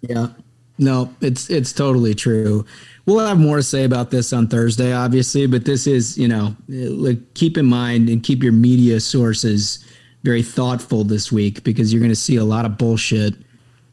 [0.00, 0.28] Yeah.
[0.78, 2.64] No, it's it's totally true.
[3.06, 6.54] We'll have more to say about this on Thursday, obviously, but this is, you know,
[6.68, 9.84] like keep in mind and keep your media sources
[10.24, 13.34] very thoughtful this week because you're going to see a lot of bullshit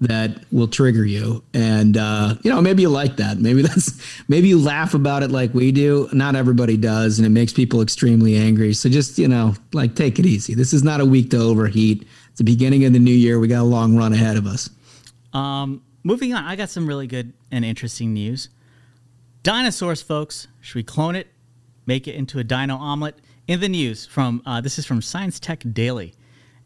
[0.02, 1.44] that will trigger you.
[1.54, 3.38] And uh, you know, maybe you like that.
[3.38, 6.10] Maybe that's maybe you laugh about it like we do.
[6.12, 8.74] Not everybody does, and it makes people extremely angry.
[8.74, 10.54] So just, you know, like take it easy.
[10.54, 12.06] This is not a week to overheat.
[12.30, 13.40] It's the beginning of the new year.
[13.40, 14.70] We got a long run ahead of us.
[15.34, 18.48] Um, moving on, I got some really good and interesting news.
[19.44, 20.48] Dinosaurs, folks.
[20.62, 21.28] Should we clone it?
[21.86, 23.16] Make it into a dino omelet?
[23.48, 26.16] In the news from uh, this is from Science Tech Daily.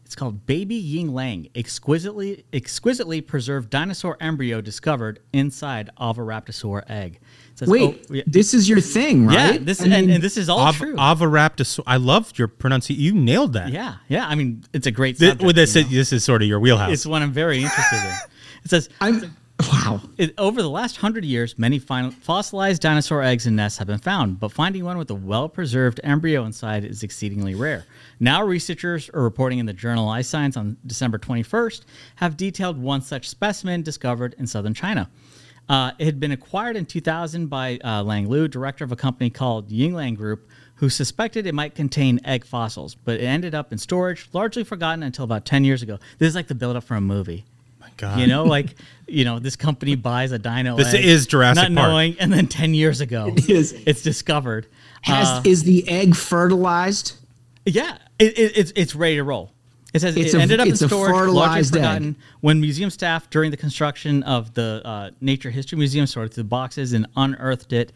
[0.06, 7.20] It's called Baby Yingliang, exquisitely exquisitely preserved dinosaur embryo discovered inside Oviraptorosaur egg.
[7.52, 9.54] It says, Wait, oh, yeah, this is your thing, right?
[9.54, 10.96] yeah, this I and, mean, and this is all Av- true.
[10.96, 11.80] Avaraptor.
[11.86, 13.04] I loved your pronunciation.
[13.04, 13.68] You nailed that.
[13.68, 14.26] yeah, yeah.
[14.26, 15.44] I mean, it's a great Th- subject.
[15.44, 15.96] well, this, you is, know?
[15.96, 16.92] this is sort of your wheelhouse.
[16.92, 18.14] It's one I'm very interested in.
[18.64, 19.34] It says I'm
[19.68, 20.00] wow.
[20.16, 23.98] It, over the last hundred years, many fin- fossilized dinosaur eggs and nests have been
[23.98, 27.84] found, but finding one with a well preserved embryo inside is exceedingly rare.
[28.18, 31.82] Now, researchers are reporting in the journal iScience on December 21st
[32.16, 35.10] have detailed one such specimen discovered in southern China.
[35.68, 39.30] Uh, it had been acquired in 2000 by uh, Liang Liu, director of a company
[39.30, 43.78] called Yingliang Group, who suspected it might contain egg fossils, but it ended up in
[43.78, 45.98] storage, largely forgotten until about 10 years ago.
[46.18, 47.44] This is like the buildup for a movie.
[48.02, 48.20] My God.
[48.20, 48.74] You know, like
[49.06, 50.76] you know, this company buys a dino.
[50.76, 51.90] This egg, is Jurassic not Park.
[51.92, 53.72] knowing, and then ten years ago, It is.
[53.86, 54.66] it's discovered.
[55.02, 57.12] Has Uh, is the egg fertilized?
[57.66, 59.52] yeah, it, it, it's it's ready to roll.
[59.92, 61.82] It says It's it a- ended up in it's a storage, largely fertilized egg.
[61.82, 62.16] forgotten.
[62.40, 66.48] When museum staff during the construction of the uh, Nature History Museum sorted through the
[66.48, 67.92] boxes and unearthed it.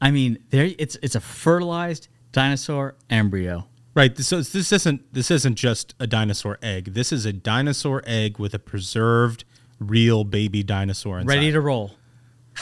[0.00, 3.66] I mean, there it's it's a fertilized dinosaur embryo.
[3.96, 4.16] Right.
[4.18, 6.92] So this isn't this isn't just a dinosaur egg.
[6.92, 9.44] This is a dinosaur egg with a preserved
[9.80, 11.34] real baby dinosaur inside.
[11.34, 11.92] ready to roll.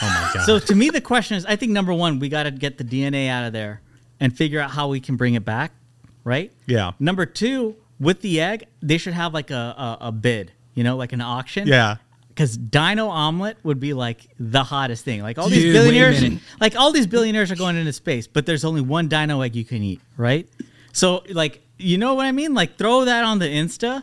[0.01, 0.47] Oh my god.
[0.47, 2.85] So to me, the question is: I think number one, we got to get the
[2.85, 3.83] DNA out of there
[4.21, 5.73] and figure out how we can bring it back,
[6.23, 6.53] right?
[6.67, 6.93] Yeah.
[7.01, 10.97] Number two, with the egg, they should have like a a, a bid, you know,
[10.97, 11.67] like an auction.
[11.67, 11.97] yeah.
[12.29, 15.23] Because Dino Omelet would be like the hottest thing.
[15.23, 18.45] Like all Dude, these wait billionaires, like all these billionaires are going into space, but
[18.45, 20.49] there's only one Dino egg you can eat, right?
[20.95, 22.55] So like, you know what I mean?
[22.55, 24.03] Like throw that on the Insta,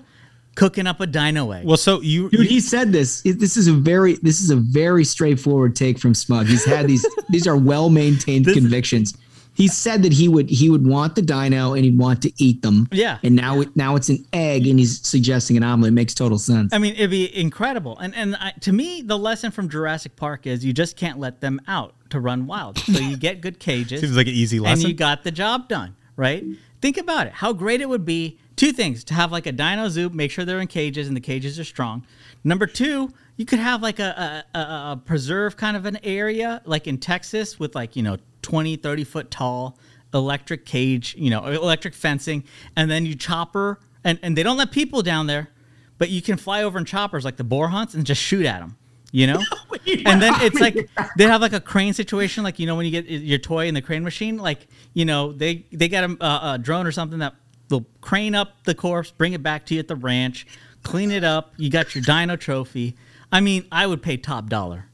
[0.55, 1.65] cooking up a Dino egg.
[1.65, 3.21] Well, so you, Dude, you- he said this.
[3.23, 6.45] This is a very this is a very straightforward take from Smug.
[6.47, 9.15] He's had these these are well maintained convictions.
[9.53, 12.61] he said that he would he would want the dino and he'd want to eat
[12.61, 12.87] them.
[12.91, 13.17] Yeah.
[13.23, 15.89] And now it now it's an egg and he's suggesting an omelet.
[15.89, 16.73] It makes total sense.
[16.73, 17.97] I mean, it'd be incredible.
[17.99, 21.39] And and I, to me, the lesson from Jurassic Park is you just can't let
[21.41, 22.77] them out to run wild.
[22.79, 24.01] So you get good cages.
[24.01, 24.71] Seems like an easy lesson.
[24.73, 24.89] and lesson.
[24.89, 26.43] you got the job done, right?
[26.81, 27.33] Think about it.
[27.33, 28.39] How great it would be.
[28.55, 31.21] Two things to have like a dino zoo, make sure they're in cages and the
[31.21, 32.05] cages are strong.
[32.43, 36.87] Number two, you could have like a, a, a, preserve kind of an area, like
[36.87, 39.77] in Texas, with like, you know, 20, 30 foot tall
[40.13, 42.43] electric cage, you know, electric fencing,
[42.75, 45.49] and then you chopper, and, and they don't let people down there,
[45.97, 48.59] but you can fly over in choppers like the boar hunts and just shoot at
[48.59, 48.77] them.
[49.11, 49.41] You know,
[50.05, 52.91] and then it's like they have like a crane situation, like you know when you
[52.91, 56.57] get your toy in the crane machine, like you know they they got a, a
[56.57, 57.35] drone or something that
[57.69, 60.45] will crane up the corpse, bring it back to you at the ranch,
[60.83, 61.53] clean it up.
[61.57, 62.95] You got your dino trophy.
[63.31, 64.87] I mean, I would pay top dollar.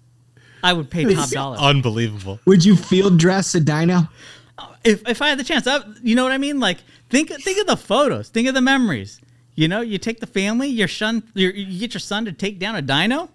[0.63, 1.58] I would pay top dollar.
[1.58, 2.39] Unbelievable.
[2.45, 4.10] Would you field dress a dino?
[4.58, 6.60] Uh, if if I had the chance, I, you know what I mean?
[6.60, 9.21] Like think think of the photos, think of the memories.
[9.56, 12.60] You know, you take the family, your son, your, you get your son to take
[12.60, 13.30] down a dino.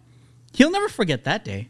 [0.54, 1.68] He'll never forget that day.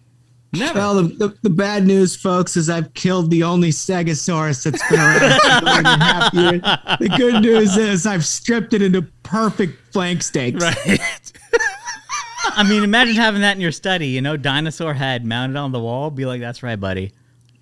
[0.54, 0.78] Never.
[0.78, 5.00] Well, the, the, the bad news, folks, is I've killed the only Stegosaurus that's been
[5.00, 6.58] around for more half year.
[7.00, 10.62] The good news is I've stripped it into perfect flank steaks.
[10.62, 11.00] Right.
[12.54, 14.08] I mean, imagine having that in your study.
[14.08, 16.10] You know, dinosaur head mounted on the wall.
[16.10, 17.12] Be like, that's right, buddy.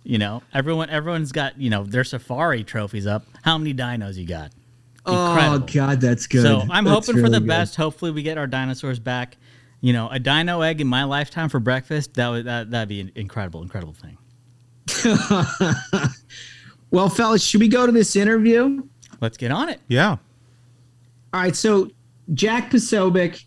[0.02, 3.24] You know, everyone everyone's got you know their safari trophies up.
[3.42, 4.50] How many dinos you got?
[5.06, 6.42] Oh God, that's good.
[6.42, 7.46] So I'm That's hoping for the good.
[7.48, 7.76] best.
[7.76, 9.36] Hopefully, we get our dinosaurs back.
[9.82, 12.14] You know, a dino egg in my lifetime for breakfast.
[12.14, 14.18] That would that that'd be an incredible, incredible thing.
[16.90, 18.82] well, fellas, should we go to this interview?
[19.20, 19.80] Let's get on it.
[19.88, 20.16] Yeah.
[21.32, 21.90] All right, so
[22.34, 23.44] Jack Posobiec,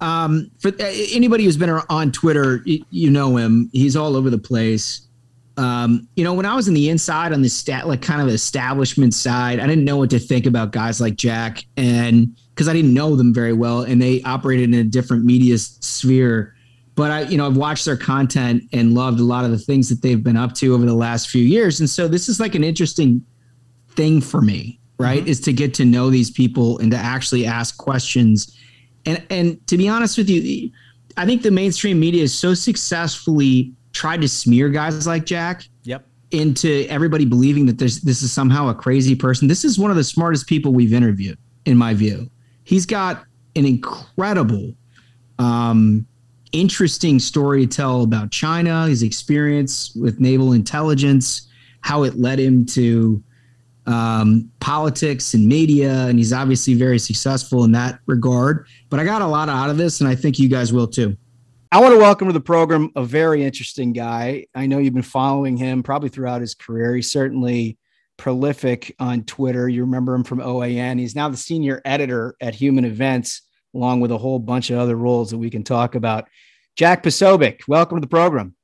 [0.00, 0.74] um, for uh,
[1.12, 3.68] anybody who's been on Twitter, y- you know him.
[3.72, 5.05] He's all over the place.
[5.56, 8.28] Um, you know, when I was in the inside on the stat, like kind of
[8.28, 12.72] establishment side, I didn't know what to think about guys like Jack, and because I
[12.72, 16.54] didn't know them very well, and they operated in a different media sphere.
[16.94, 19.88] But I, you know, I've watched their content and loved a lot of the things
[19.88, 22.54] that they've been up to over the last few years, and so this is like
[22.54, 23.24] an interesting
[23.90, 25.26] thing for me, right?
[25.26, 28.58] Is to get to know these people and to actually ask questions.
[29.06, 30.70] And and to be honest with you,
[31.16, 36.06] I think the mainstream media is so successfully tried to smear guys like Jack Yep.
[36.30, 39.48] into everybody believing that there's this is somehow a crazy person.
[39.48, 42.30] This is one of the smartest people we've interviewed, in my view.
[42.64, 44.74] He's got an incredible,
[45.38, 46.06] um,
[46.52, 51.48] interesting story to tell about China, his experience with naval intelligence,
[51.80, 53.22] how it led him to
[53.86, 58.66] um, politics and media, and he's obviously very successful in that regard.
[58.90, 61.16] But I got a lot out of this, and I think you guys will too.
[61.72, 64.46] I want to welcome to the program a very interesting guy.
[64.54, 66.94] I know you've been following him probably throughout his career.
[66.94, 67.76] He's certainly
[68.16, 69.68] prolific on Twitter.
[69.68, 71.00] You remember him from OAN.
[71.00, 73.42] He's now the senior editor at Human Events,
[73.74, 76.28] along with a whole bunch of other roles that we can talk about.
[76.76, 78.54] Jack Posobiec, welcome to the program.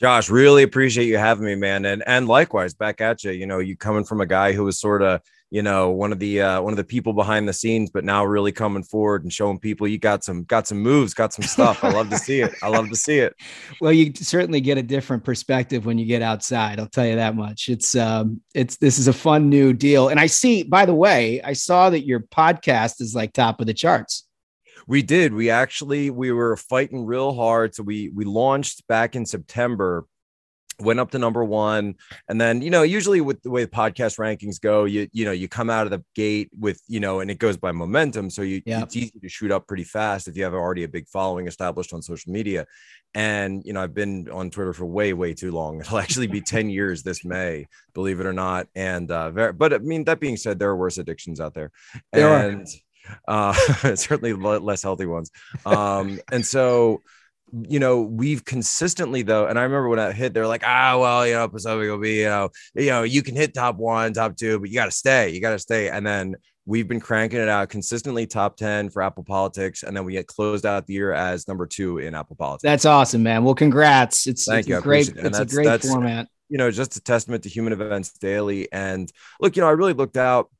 [0.00, 1.84] Josh, really appreciate you having me, man.
[1.84, 3.30] And and likewise, back at you.
[3.30, 6.18] You know, you coming from a guy who was sort of, you know, one of
[6.18, 9.32] the uh, one of the people behind the scenes, but now really coming forward and
[9.32, 11.82] showing people you got some got some moves, got some stuff.
[11.82, 12.52] I love to see it.
[12.62, 13.34] I love to see it.
[13.80, 16.80] Well, you certainly get a different perspective when you get outside.
[16.80, 17.68] I'll tell you that much.
[17.68, 20.08] It's um, it's this is a fun new deal.
[20.08, 23.66] And I see, by the way, I saw that your podcast is like top of
[23.66, 24.26] the charts.
[24.86, 25.32] We did.
[25.32, 27.74] We actually we were fighting real hard.
[27.74, 30.06] So we we launched back in September,
[30.80, 31.96] went up to number one,
[32.28, 35.32] and then you know usually with the way the podcast rankings go, you you know
[35.32, 38.30] you come out of the gate with you know and it goes by momentum.
[38.30, 38.82] So you Yeah.
[38.82, 41.92] it's easy to shoot up pretty fast if you have already a big following established
[41.92, 42.66] on social media.
[43.14, 45.80] And you know I've been on Twitter for way way too long.
[45.80, 48.68] It'll actually be ten years this May, believe it or not.
[48.74, 51.70] And uh, very, but I mean that being said, there are worse addictions out there,
[52.12, 52.48] There are.
[52.48, 52.66] and
[53.26, 53.52] uh
[53.94, 55.30] certainly less healthy ones
[55.64, 57.00] um and so
[57.68, 61.26] you know we've consistently though and i remember when i hit they're like ah well
[61.26, 64.36] you know Posobiec will be you know you know you can hit top one top
[64.36, 66.34] two but you got to stay you got to stay and then
[66.66, 70.26] we've been cranking it out consistently top 10 for apple politics and then we get
[70.26, 73.44] closed out the year as number two in apple politics That's awesome, man.
[73.44, 74.26] Well, congrats.
[74.26, 74.80] It's, Thank it's you.
[74.82, 75.16] great, it.
[75.16, 76.28] It's a great that's- format.
[76.50, 78.70] you know, just a testament to human events daily.
[78.72, 80.50] And look, you know, I really looked out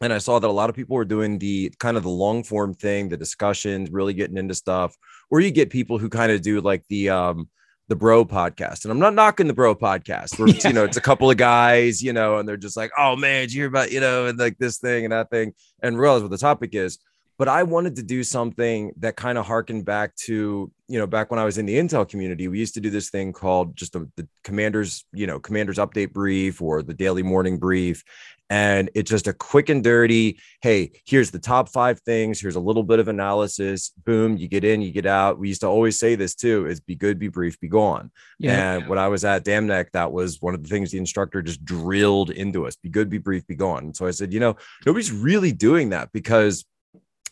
[0.00, 2.44] and I saw that a lot of people were doing the kind of the long
[2.44, 4.96] form thing, the discussions, really getting into stuff,
[5.30, 7.48] or you get people who kind of do like the um
[7.88, 8.84] the bro podcast.
[8.84, 11.38] And I'm not knocking the bro podcast where it's, you know, it's a couple of
[11.38, 14.26] guys, you know, and they're just like, oh man, did you hear about, you know,
[14.26, 16.98] and like this thing and that thing, and realize what the topic is.
[17.38, 21.30] but I wanted to do something that kind of harkened back to, you know, back
[21.30, 23.92] when I was in the Intel community, we used to do this thing called just
[23.92, 28.02] the, the commander's, you know, commander's update brief or the daily morning brief.
[28.50, 32.40] And it's just a quick and dirty, hey, here's the top five things.
[32.40, 33.92] Here's a little bit of analysis.
[34.04, 35.38] Boom, you get in, you get out.
[35.38, 38.10] We used to always say this too is be good, be brief, be gone.
[38.38, 38.74] Yeah.
[38.74, 41.42] And when I was at Dam Neck, that was one of the things the instructor
[41.42, 43.84] just drilled into us be good, be brief, be gone.
[43.84, 46.64] And so I said, you know, nobody's really doing that because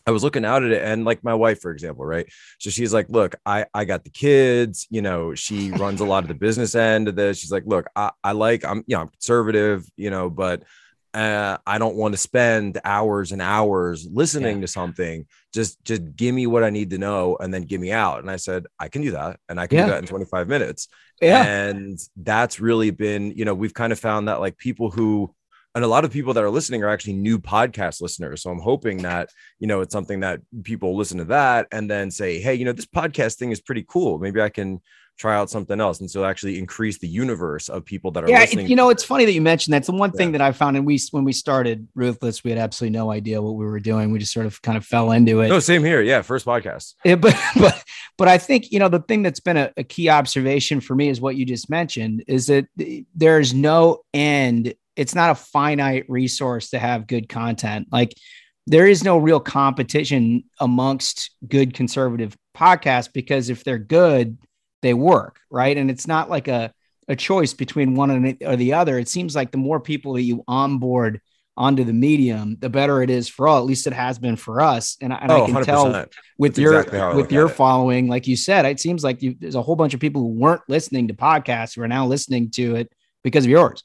[0.07, 2.27] I was looking out at it and like my wife, for example, right?
[2.59, 6.23] So she's like, look, I, I got the kids, you know, she runs a lot
[6.23, 7.39] of the business end of this.
[7.39, 10.63] She's like, look, I, I like, I'm, you know, I'm conservative, you know, but
[11.17, 14.61] uh, I don't want to spend hours and hours listening Yeah.
[14.61, 15.25] to something.
[15.53, 18.19] Just, just give me what I need to know and then give me out.
[18.19, 19.39] And I said, I can do that.
[19.49, 19.85] And I can Yeah.
[19.85, 20.87] do that in 25 minutes.
[21.21, 21.43] Yeah.
[21.43, 25.33] And that's really been, you know, we've kind of found that like people who,
[25.73, 28.41] and a lot of people that are listening are actually new podcast listeners.
[28.43, 32.11] So I'm hoping that, you know, it's something that people listen to that and then
[32.11, 34.19] say, hey, you know, this podcast thing is pretty cool.
[34.19, 34.81] Maybe I can
[35.17, 35.99] try out something else.
[35.99, 38.65] And so actually increase the universe of people that are yeah, listening.
[38.65, 40.77] it, you know, it's funny that you mentioned that's the one thing that I found.
[40.77, 44.11] And we, when we started Ruthless, we had absolutely no idea what we were doing.
[44.11, 45.49] We just sort of kind of fell into it.
[45.49, 46.01] no, same here.
[46.01, 46.21] Yeah.
[46.21, 46.93] First podcast.
[47.03, 47.83] Yeah, but but
[48.17, 51.09] but I think you know the thing that's been a, a key observation for me
[51.09, 52.67] is what you just mentioned is that
[53.15, 54.73] there's no end.
[54.95, 57.87] It's not a finite resource to have good content.
[57.91, 58.13] Like
[58.67, 64.37] there is no real competition amongst good conservative podcasts because if they're good,
[64.87, 65.77] they work, right?
[65.77, 66.73] And it's not like a
[67.09, 68.99] a choice between one and- or the other.
[68.99, 71.21] It seems like the more people that you onboard
[71.55, 73.57] onto the medium, the better it is for all.
[73.59, 74.97] At least it has been for us.
[75.01, 75.65] And, I- and Oh, I can 100%.
[75.65, 75.85] tell
[76.37, 79.55] with That's your exactly with your following, like you said, it seems like you, there's
[79.55, 82.75] a whole bunch of people who weren't listening to podcasts who are now listening to
[82.75, 82.91] it
[83.23, 83.83] because of yours.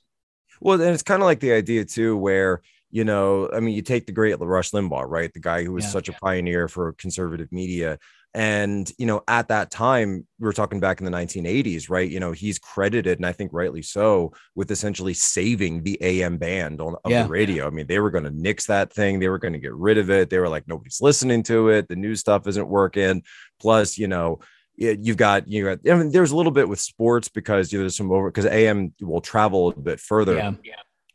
[0.61, 2.61] Well, then it's kind of like the idea too, where
[2.95, 5.33] you know, I mean, you take the great Rush Limbaugh, right?
[5.33, 5.91] The guy who was Yeah.
[5.91, 7.99] such a pioneer for conservative media.
[8.35, 12.09] And, you know, at that time, we were talking back in the 1980s, right?
[12.11, 16.81] You know, he's credited, and I think rightly so, with essentially saving the AM band
[16.81, 17.25] on of Yeah.
[17.25, 17.67] the radio.
[17.67, 19.99] I mean, they were going to nix that thing, they were going to get rid
[19.99, 20.31] of it.
[20.31, 23.23] They were like, nobody's listening to it, the new stuff isn't working.
[23.61, 24.41] Plus, you know,
[24.77, 27.83] you've got you got I mean there's a little bit with sports because you know,
[27.83, 30.35] there's some over because AM will travel a bit further.
[30.37, 30.53] Yeah.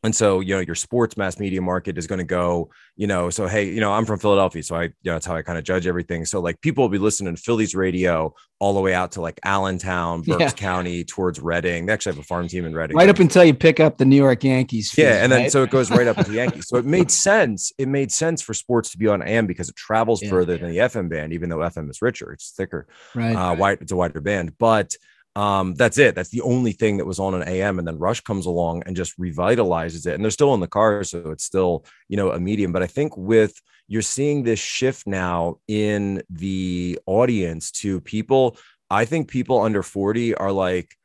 [0.08, 3.30] And so, you know, your sports mass media market is going to go, you know,
[3.30, 5.58] so hey, you know, I'm from Philadelphia, so I, you know, that's how I kind
[5.58, 6.24] of judge everything.
[6.24, 9.38] So, like, people will be listening to Phillies radio all the way out to like
[9.43, 10.49] Allentown, Berks Yeah.
[10.51, 11.86] County, towards Reading.
[11.88, 12.95] They actually have a farm team in Reading.
[12.95, 14.97] Right up until you pick up the New York Yankees.
[14.97, 15.51] Yeah, and then right?
[15.51, 16.70] so it goes right up to the Yankees.
[16.70, 17.74] So it made sense.
[17.78, 20.30] It made sense for sports to be on AM because it travels Yeah.
[20.30, 23.36] further than the FM band, even though FM is richer, it's thicker, Right.
[23.36, 24.58] uh, wide, it's a wider band.
[24.58, 24.95] But
[25.38, 26.16] um, that's it.
[26.16, 28.96] That's the only thing that was on an AM, and then Rush comes along and
[28.96, 30.16] just revitalizes it.
[30.16, 32.72] And they're still in the car, so it's still you know a medium.
[32.72, 38.58] But I think with you're seeing this shift now in the audience to people.
[38.90, 40.96] I think people under 40 are like,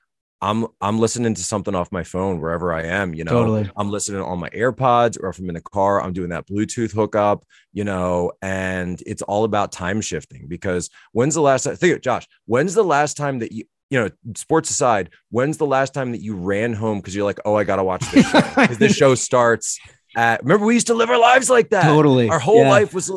[0.41, 3.30] I'm I'm listening to something off my phone wherever I am, you know.
[3.30, 3.70] Totally.
[3.76, 6.93] I'm listening on my AirPods or if I'm in the car, I'm doing that Bluetooth
[6.93, 11.97] hookup, you know, and it's all about time shifting because when's the last time think
[11.97, 15.93] it, Josh, when's the last time that you you know, sports aside, when's the last
[15.93, 18.97] time that you ran home because you're like, oh, I gotta watch this because this
[18.97, 19.78] show starts
[20.16, 21.84] at remember we used to live our lives like that.
[21.84, 22.30] Totally.
[22.30, 22.70] Our whole Yeah.
[22.70, 23.11] life was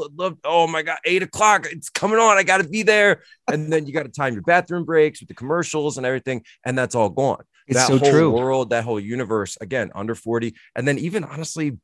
[0.43, 3.21] oh my god, eight o'clock, it's coming on, I gotta be there.
[3.49, 6.93] And then you gotta time your bathroom breaks with the commercials and everything, and that's
[6.93, 8.31] all gone It's that so whole true.
[8.31, 10.55] world, that whole universe, again, under 40.
[10.75, 11.77] And then even honestly,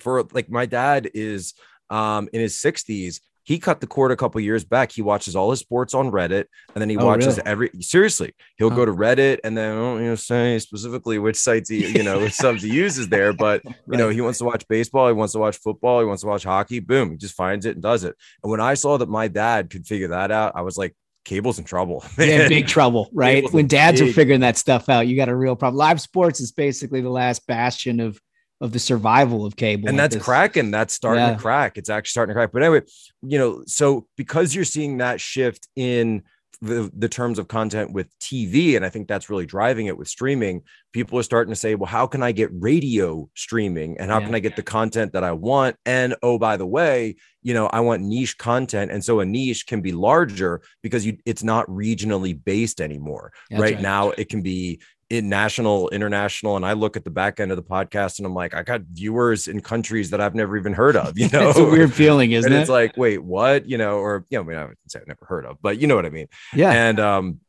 [0.00, 1.52] for like my dad is
[1.90, 3.20] um in his 60s.
[3.44, 4.90] He cut the cord a couple years back.
[4.90, 7.46] He watches all his sports on Reddit, and then he Oh, watches really?
[7.46, 7.70] every.
[7.80, 8.76] Seriously, he'll Huh.
[8.76, 12.02] go to Reddit, and then I don't you know say specifically which sites he you
[12.02, 15.12] know which subs he uses there, but you know he wants to watch baseball, he
[15.12, 16.80] wants to watch football, he wants to watch hockey.
[16.80, 18.16] Boom, he just finds it and does it.
[18.42, 21.58] And when I saw that my dad could figure that out, I was like, cable's
[21.58, 22.02] in trouble.
[22.18, 23.36] Yeah, big trouble, right?
[23.36, 25.76] Cable's When dads are figuring that stuff out, you got a real problem.
[25.78, 28.18] Live sports is basically the last bastion of
[28.60, 29.88] of the survival of cable.
[29.88, 31.34] and at that's this- cracking that's starting Yeah.
[31.34, 32.82] to crack it's actually starting to crack but anyway
[33.22, 36.22] you know so because you're seeing that shift in
[36.62, 40.08] the, the terms of content with tv and i think that's really driving it with
[40.08, 44.20] streaming people are starting to say well how can i get radio streaming and how
[44.20, 44.26] Yeah.
[44.26, 47.66] can i get the content that i want and oh by the way you know
[47.66, 51.66] i want niche content and so a niche can be larger because you it's not
[51.66, 53.80] regionally based anymore right right.
[53.82, 54.80] now it can be
[55.10, 58.34] in national, international, and I look at the back end of the podcast and I'm
[58.34, 61.18] like, I got viewers in countries that I've never even heard of.
[61.18, 62.62] You know, it's a weird feeling, isn't and it?
[62.62, 63.68] it's like, wait, what?
[63.68, 65.78] You know, or you know, I mean, I would say I've never heard of, but
[65.78, 66.28] you know what I mean.
[66.54, 67.40] yeah, And um,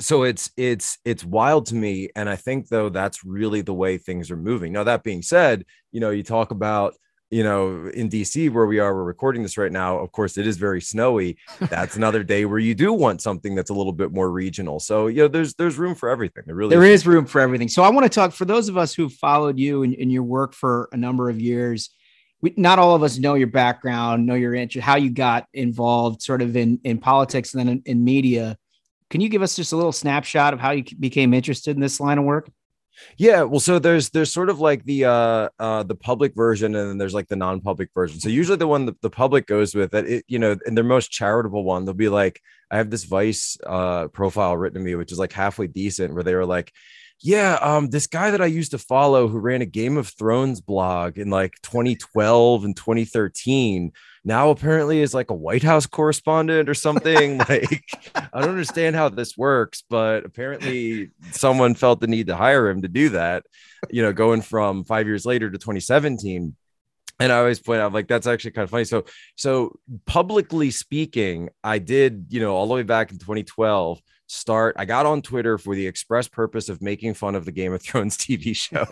[0.00, 3.98] so it's it's it's wild to me, and I think though that's really the way
[3.98, 4.72] things are moving.
[4.72, 6.94] Now that being said, you know, you talk about
[7.32, 9.98] you know, in DC where we are, we're recording this right now.
[9.98, 11.38] Of course, it is very snowy.
[11.60, 14.78] That's another day where you do want something that's a little bit more regional.
[14.78, 16.44] So, you know, there's there's room for everything.
[16.44, 17.68] There really there is room for everything.
[17.68, 20.24] So I want to talk for those of us who followed you and, and your
[20.24, 21.88] work for a number of years.
[22.42, 26.20] We, not all of us know your background, know your interest, how you got involved
[26.20, 28.58] sort of in, in politics and then in, in media.
[29.08, 31.98] Can you give us just a little snapshot of how you became interested in this
[31.98, 32.50] line of work?
[33.16, 36.90] Yeah, well, so there's there's sort of like the uh uh the public version and
[36.90, 38.20] then there's like the non-public version.
[38.20, 40.84] So usually the one that the public goes with that it, you know, in their
[40.84, 42.40] most charitable one, they'll be like,
[42.70, 46.22] I have this Vice uh profile written to me, which is like halfway decent, where
[46.22, 46.72] they were like,
[47.24, 50.60] Yeah, um, this guy that I used to follow who ran a Game of Thrones
[50.60, 53.92] blog in like 2012 and 2013
[54.24, 57.38] now apparently is like a White House correspondent or something.
[57.48, 62.68] like, I don't understand how this works, but apparently someone felt the need to hire
[62.68, 63.44] him to do that,
[63.90, 66.56] you know, going from five years later to 2017
[67.20, 68.84] and I always point out like that's actually kind of funny.
[68.84, 69.04] So,
[69.36, 74.00] so publicly speaking, I did, you know, all the way back in 2012
[74.32, 74.74] start.
[74.78, 77.82] I got on Twitter for the express purpose of making fun of the Game of
[77.82, 78.86] Thrones TV show,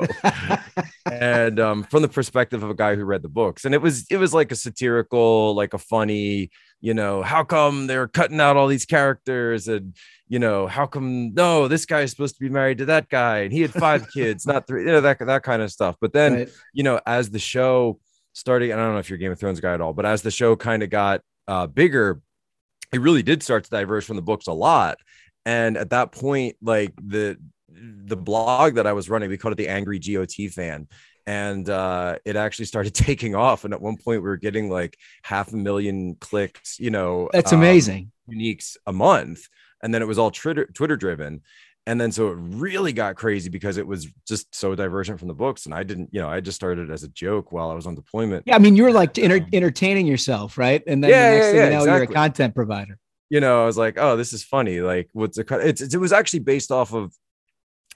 [1.11, 4.07] and um, from the perspective of a guy who read the books, and it was
[4.11, 8.57] it was like a satirical, like a funny, you know, how come they're cutting out
[8.57, 9.97] all these characters, and
[10.29, 13.39] you know, how come no, this guy is supposed to be married to that guy,
[13.39, 15.97] and he had five kids, not three, you know, that that kind of stuff.
[16.01, 16.49] But then, right.
[16.73, 17.99] you know, as the show
[18.33, 20.31] started, I don't know if you're Game of Thrones guy at all, but as the
[20.31, 22.21] show kind of got uh, bigger,
[22.93, 24.99] it really did start to diverge from the books a lot
[25.47, 27.39] and at that point like the
[27.73, 30.89] the blog that i was running we called it the angry GoT fan.
[31.27, 33.65] And uh, it actually started taking off.
[33.65, 37.53] And at one point we were getting like half a million clicks you know that's
[37.53, 38.11] amazing.
[38.29, 39.47] um, uniques a month.
[39.83, 41.43] And then it was all twitter twitter driven.
[41.87, 45.35] And then so it really got crazy because it was just so divergent from the
[45.35, 45.67] books.
[45.67, 47.95] And i didn't you know i just started as a joke while i was on
[47.95, 48.45] deployment.
[48.47, 50.83] Yeah i mean you were like enter- entertaining yourself right?
[50.87, 52.07] And then yeah, the next yeah, thing yeah, you know exactly.
[52.07, 52.99] you're a content provider
[53.31, 54.81] you know, I was like, oh, this is funny.
[54.81, 57.15] Like, what's a it's, it was actually based off of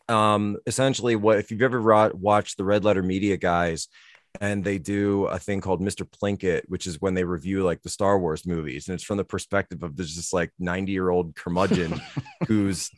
[0.08, 1.80] um essentially what if you've ever
[2.12, 3.88] watched the Red Letter Media guys
[4.40, 6.04] and they do a thing called Mr.
[6.08, 9.24] Plinkett, which is when they review like the Star Wars movies, and it's from the
[9.24, 12.00] perspective of this just like 90 year old curmudgeon
[12.48, 12.90] who's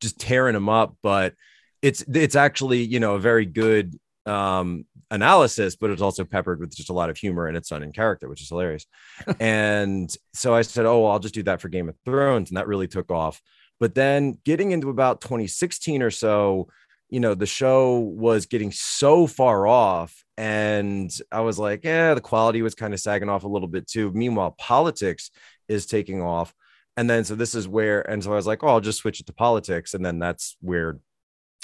[0.00, 1.34] just tearing them up, but
[1.82, 6.74] it's it's actually you know a very good um analysis, but it's also peppered with
[6.74, 8.86] just a lot of humor and it's done in character, which is hilarious.
[9.40, 12.50] and so I said, Oh, well, I'll just do that for Game of Thrones.
[12.50, 13.40] And that really took off.
[13.80, 16.68] But then getting into about 2016 or so,
[17.10, 20.24] you know, the show was getting so far off.
[20.36, 23.86] And I was like, yeah, the quality was kind of sagging off a little bit
[23.86, 24.10] too.
[24.12, 25.30] Meanwhile, politics
[25.68, 26.54] is taking off.
[26.96, 29.20] And then so this is where, and so I was like, oh, I'll just switch
[29.20, 29.94] it to politics.
[29.94, 30.98] And then that's where,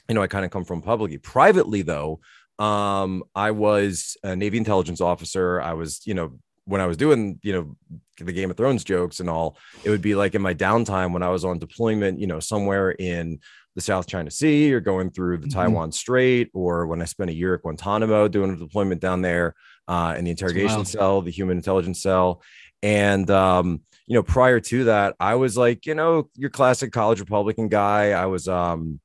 [0.09, 1.19] you know, I kind of come from publicly.
[1.19, 2.21] Privately, though,
[2.61, 5.61] um, I was a Navy intelligence officer.
[5.61, 7.77] I was, you know, when I was doing, you know,
[8.19, 11.23] the Game of Thrones jokes and all, it would be like in my downtime when
[11.23, 13.41] I was on deployment, you know, somewhere in
[13.75, 15.59] the South China Sea or going through the mm-hmm.
[15.59, 19.55] Taiwan Strait, or when I spent a year at Guantanamo doing a deployment down there
[19.89, 22.43] uh, in the interrogation cell, the human intelligence cell.
[22.83, 27.21] And, um, you know, prior to that, I was like, you know, your classic college
[27.21, 28.11] Republican guy.
[28.11, 29.01] I was, um,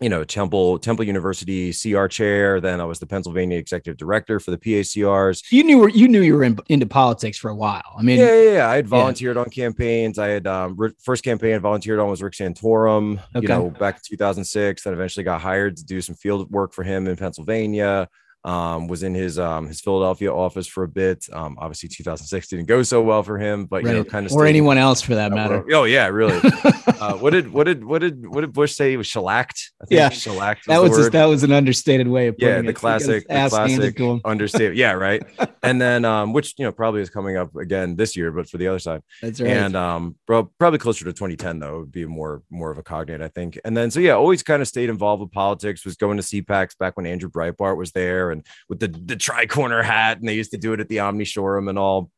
[0.00, 4.50] you know temple temple university cr chair then i was the pennsylvania executive director for
[4.50, 8.02] the pacrs you knew you knew you were in, into politics for a while i
[8.02, 8.68] mean yeah yeah, yeah.
[8.68, 9.42] i had volunteered yeah.
[9.42, 13.42] on campaigns i had um, first campaign i volunteered on was rick santorum okay.
[13.42, 16.82] you know back in 2006 then eventually got hired to do some field work for
[16.82, 18.08] him in pennsylvania
[18.44, 21.26] um, was in his um, his Philadelphia office for a bit.
[21.32, 23.90] Um, obviously, 2006 didn't go so well for him, but right.
[23.90, 25.64] you know, kind of or anyone else for that matter.
[25.72, 26.38] Oh yeah, really.
[27.00, 28.90] uh, what did what did what did what did Bush say?
[28.90, 29.72] He was shellacked.
[29.82, 30.66] I think yeah, shellacked.
[30.66, 32.76] Was that was just, that was an understated way of yeah, the it.
[32.76, 34.76] classic, the classic understated.
[34.76, 35.22] yeah, right.
[35.62, 38.56] and then um, which you know probably is coming up again this year, but for
[38.56, 39.02] the other side.
[39.20, 39.50] That's right.
[39.50, 43.20] And um, bro, probably closer to 2010 though would be more more of a cognate,
[43.20, 43.58] I think.
[43.64, 45.84] And then so yeah, always kind of stayed involved with politics.
[45.84, 49.82] Was going to CPACs back when Andrew Breitbart was there, and with the the tri-corner
[49.82, 52.10] hat and they used to do it at the Omni Shoreham and all.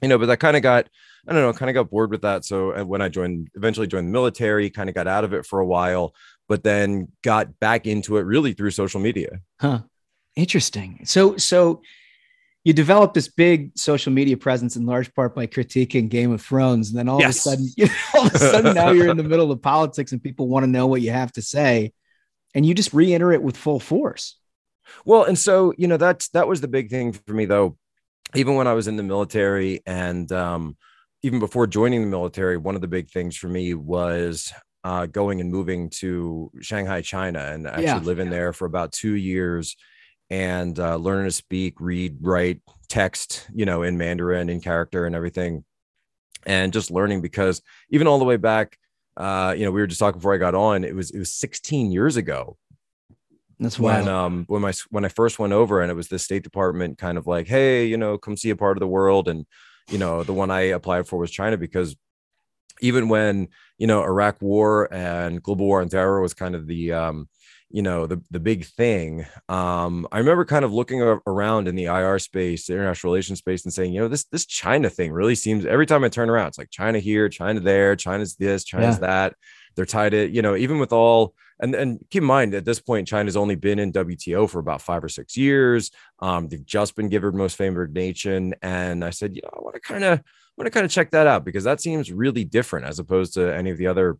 [0.00, 0.88] You know but that kind of got
[1.26, 2.44] i don't know kind of got bored with that.
[2.44, 5.44] So uh, when i joined eventually joined the military kind of got out of it
[5.44, 6.14] for a while
[6.48, 9.40] but then got back into it really through social media.
[9.60, 9.80] Huh.
[10.36, 11.00] Interesting.
[11.04, 11.82] So so
[12.64, 16.90] you developed this big social media presence in large part by critiquing Game of Thrones,
[16.90, 17.46] and then all yes.
[17.46, 19.62] of a sudden, you know, all of a sudden now you're in the middle of
[19.62, 21.92] politics and people want to know what you have to say,
[22.54, 24.36] and you just re-enter it with full force.
[25.04, 27.76] Well, and so you know that's that was the big thing for me though.
[28.34, 30.76] Even when I was in the military, and um,
[31.22, 34.52] even before joining the military, one of the big things for me was
[34.84, 37.98] uh, going and moving to Shanghai, China, and actually yeah.
[37.98, 39.76] living there for about two years
[40.30, 45.16] and uh, learning to speak, read, write text, you know, in Mandarin, in character, and
[45.16, 45.64] everything,
[46.46, 48.78] and just learning because even all the way back,
[49.16, 50.84] uh, you know, we were just talking before I got on.
[50.84, 52.56] It was it was 16 years ago.
[53.60, 54.08] That's when wild.
[54.08, 57.18] um when my when I first went over, and it was the State Department kind
[57.18, 59.46] of like, hey, you know, come see a part of the world, and
[59.90, 61.96] you know, the one I applied for was China because
[62.80, 63.48] even when
[63.78, 67.28] you know Iraq War and global war on terror was kind of the um,
[67.70, 69.26] you know the the big thing.
[69.48, 73.64] Um, I remember kind of looking around in the IR space, the international relations space,
[73.64, 76.48] and saying, you know, this this China thing really seems every time I turn around,
[76.48, 79.06] it's like China here, China there, China's this, China's Yeah.
[79.06, 79.34] that.
[79.74, 82.80] They're tied it, you know, even with all and and keep in mind at this
[82.80, 85.90] point, China's only been in WTO for about five or six years.
[86.20, 89.74] Um, they've just been given most favored nation, and I said, you know, I want
[89.74, 90.20] to kind of
[90.56, 93.54] want to kind of check that out because that seems really different as opposed to
[93.54, 94.18] any of the other,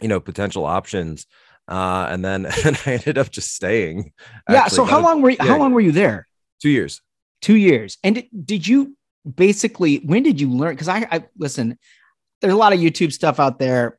[0.00, 1.26] you know, potential options.
[1.66, 4.12] Uh, and then and I ended up just staying.
[4.48, 4.66] yeah.
[4.68, 6.26] So how long were you, yeah, how long were you there?
[6.60, 7.00] Two years.
[7.40, 7.98] Two years.
[8.02, 8.96] And did, did you
[9.32, 10.74] basically when did you learn?
[10.74, 11.78] Because I, I listen.
[12.40, 13.98] There's a lot of YouTube stuff out there.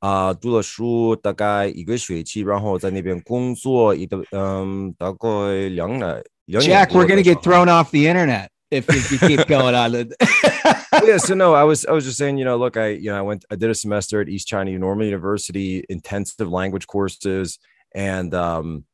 [0.00, 6.24] 啊、读了书大概一个学期，然后在那边工作一个嗯大概两年。
[6.46, 9.74] 两年 Jack, 多 we're gonna 在 get thrown off the internet if, if you keep going
[9.74, 9.92] on.
[11.06, 13.16] yeah so no i was i was just saying you know look i you know
[13.16, 17.60] i went i did a semester at east china normal university intensive language courses
[17.94, 18.84] and um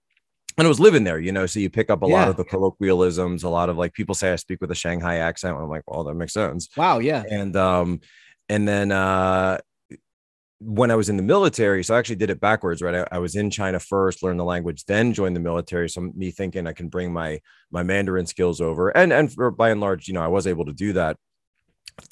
[0.59, 2.30] and I was living there, you know, so you pick up a lot Yeah.
[2.30, 5.57] of the colloquialisms, a lot of like people say I speak with a Shanghai accent.
[5.57, 6.68] I'm like, well, that makes sense.
[6.76, 7.22] Wow, yeah.
[7.30, 8.01] And um,
[8.49, 9.59] and then uh
[10.66, 12.95] when I was in the military, so I actually did it backwards, right?
[12.95, 15.89] I, I was in China first, learned the language, then joined the military.
[15.89, 17.41] So me thinking I can bring my
[17.72, 20.66] my Mandarin skills over, and and for, by and large, you know, I was able
[20.66, 21.18] to do that.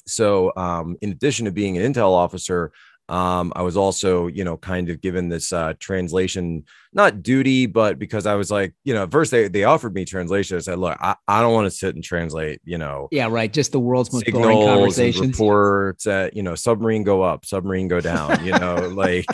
[0.06, 2.72] So um, in addition to being an intel officer,
[3.08, 7.98] um, I was also, you know, kind of given this uh, translation, not duty, but
[7.98, 10.56] because I was like, you know, at first they, they offered me translation.
[10.56, 13.52] I said, look, I, I don't want to sit and translate, you know, Yeah, right.
[13.52, 15.38] Just the world's most boring conversations.
[15.38, 19.26] reports at, you know, submarine go up, submarine go down, you know, like,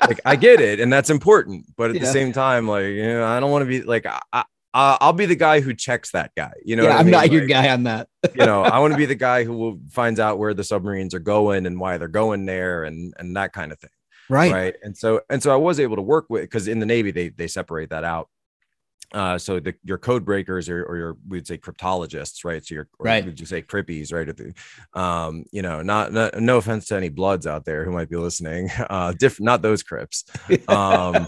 [0.00, 0.80] like I get it.
[0.80, 1.66] And that's important.
[1.76, 4.44] But at the same time, like, you know, I don't want to be like, I,
[4.74, 6.52] I, I'll be the guy who checks that guy.
[6.64, 7.12] You know, yeah, what I I'm mean?
[7.12, 8.08] not your Like, guy on that.
[8.34, 11.14] you know, I want to be the guy who will finds out where the submarines
[11.14, 13.90] are going and why they're going there and and that kind of thing.
[14.28, 14.52] Right.
[14.52, 14.74] Right.
[14.82, 17.28] And so and so I was able to work with because in the Navy they
[17.28, 18.28] they separate that out.
[19.12, 22.64] Uh, so the your code breakers or, or your we'd say cryptologists, right?
[22.64, 23.22] So your Right.
[23.26, 24.26] Would you say crippies, right?
[24.34, 24.54] The-
[24.98, 28.16] Um, you know, not, not no offense to any bloods out there who might be
[28.16, 28.70] listening.
[28.88, 30.24] Uh, different, not those crips.
[30.68, 31.26] Um,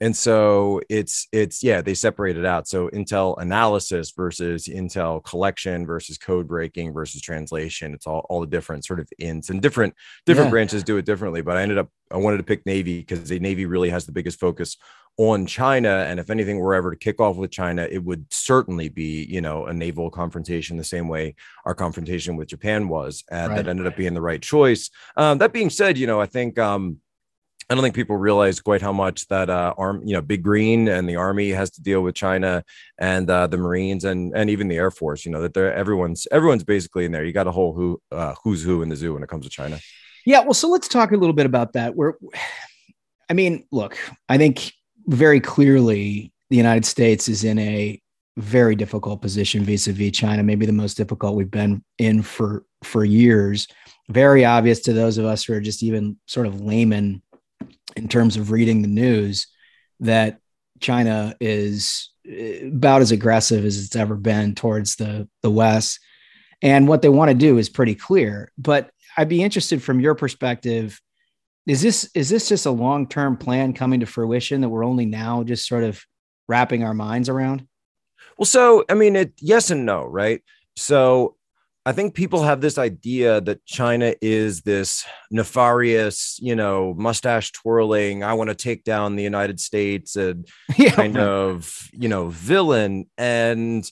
[0.00, 5.86] and so it's it's yeah they separate it out so intel analysis versus intel collection
[5.86, 9.94] versus code breaking versus translation it's all, all the different sort of ins and different
[10.26, 10.50] different Yeah.
[10.52, 13.38] branches do it differently but i ended up i wanted to pick navy because the
[13.38, 14.76] navy really has the biggest focus
[15.18, 18.90] on china and if anything were ever to kick off with china it would certainly
[18.90, 21.34] be you know a naval confrontation the same way
[21.64, 23.56] our confrontation with japan was and Right.
[23.64, 26.58] that ended up being the right choice um, that being said you know i think
[26.58, 26.98] um,
[27.68, 30.86] I don't think people realize quite how much that uh, arm, you know, Big Green
[30.86, 32.62] and the Army has to deal with China
[32.98, 35.24] and uh, the Marines and and even the Air Force.
[35.24, 37.24] You know that they're everyone's everyone's basically in there.
[37.24, 39.50] You got a whole who uh, who's who in the zoo when it comes to
[39.50, 39.80] China.
[40.24, 41.94] Yeah, well, so let's talk a little bit about that.
[41.96, 42.14] Where,
[43.28, 43.98] I mean, look,
[44.28, 44.72] I think
[45.06, 48.00] very clearly the United States is in a
[48.36, 53.66] very difficult position vis-a-vis China, maybe the most difficult we've been in for for years.
[54.08, 57.22] Very obvious to those of us who are just even sort of laymen
[57.96, 59.46] in terms of reading the news
[60.00, 60.38] that
[60.80, 66.00] China is eh, about as aggressive as it's ever been towards the the West.
[66.62, 68.52] And what they want to do is pretty clear.
[68.56, 71.00] But I'd be interested from your perspective.
[71.66, 75.06] Is this is this just a long term plan coming to fruition that we're only
[75.06, 76.02] now just sort of
[76.48, 77.66] wrapping our minds around?
[78.38, 80.42] Well, so I mean, it yes and no, right?
[80.76, 81.36] So
[81.86, 88.24] I think people have this idea that China is this nefarious, you know, mustache twirling,
[88.24, 93.06] I want to take down the United States and Yeah, kind of, you know, villain.
[93.16, 93.88] And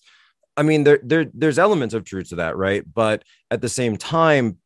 [0.57, 2.82] I mean, there, there there's elements of truth to that, right?
[2.92, 3.22] But
[3.53, 4.59] at the same time,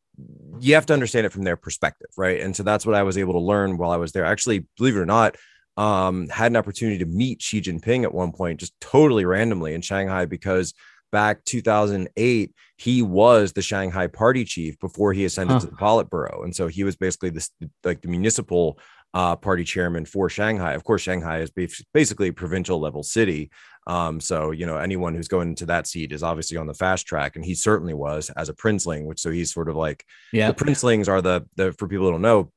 [0.59, 2.41] you have to understand it from their perspective, right?
[2.41, 4.25] And so that's what I was able to learn while I was there.
[4.25, 5.37] Actually, believe it or not,
[5.77, 9.81] um, had an opportunity to meet Xi Jinping at one point, just totally randomly in
[9.81, 10.73] Shanghai, because
[11.11, 15.59] back 2008, he was the Shanghai party chief before he ascended Huh.
[15.61, 16.43] to the Politburo.
[16.43, 17.49] And so he was basically this
[17.83, 18.79] like the municipal
[19.13, 20.73] uh, party chairman for Shanghai.
[20.73, 21.51] Of course, Shanghai is
[21.93, 23.49] basically a provincial level city.
[23.87, 27.07] Um, so, you know, anyone who's going into that seat is obviously on the fast
[27.07, 27.35] track.
[27.35, 30.51] And he certainly was as a princeling, which so he's sort of like Yeah.
[30.51, 32.51] the princelings are the, the for people who don't know,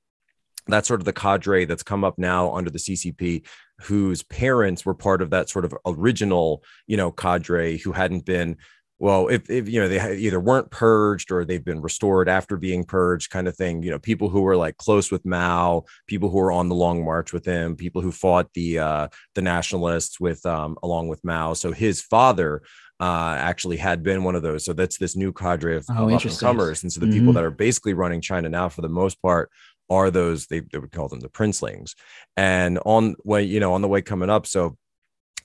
[0.68, 3.44] that's sort of the cadre that's come up now under the CCP,
[3.82, 8.56] whose parents were part of that sort of original, you know, cadre who hadn't been,
[8.98, 12.84] well, if, if you know, they either weren't purged or they've been restored after being
[12.84, 13.82] purged, kind of thing.
[13.82, 17.04] You know, people who were like close with Mao, people who were on the Long
[17.04, 21.54] March with him, people who fought the uh, the nationalists with um, along with Mao.
[21.54, 22.62] So his father
[23.00, 24.64] uh, actually had been one of those.
[24.64, 26.84] So that's this new cadre of, Oh, up and comers.
[26.84, 27.34] And so the people Mhm.
[27.34, 29.50] that are basically running China now, for the most part,
[29.90, 31.94] are those they, they would call them the princelings.
[32.36, 34.76] And on way, you know, on the way coming up, so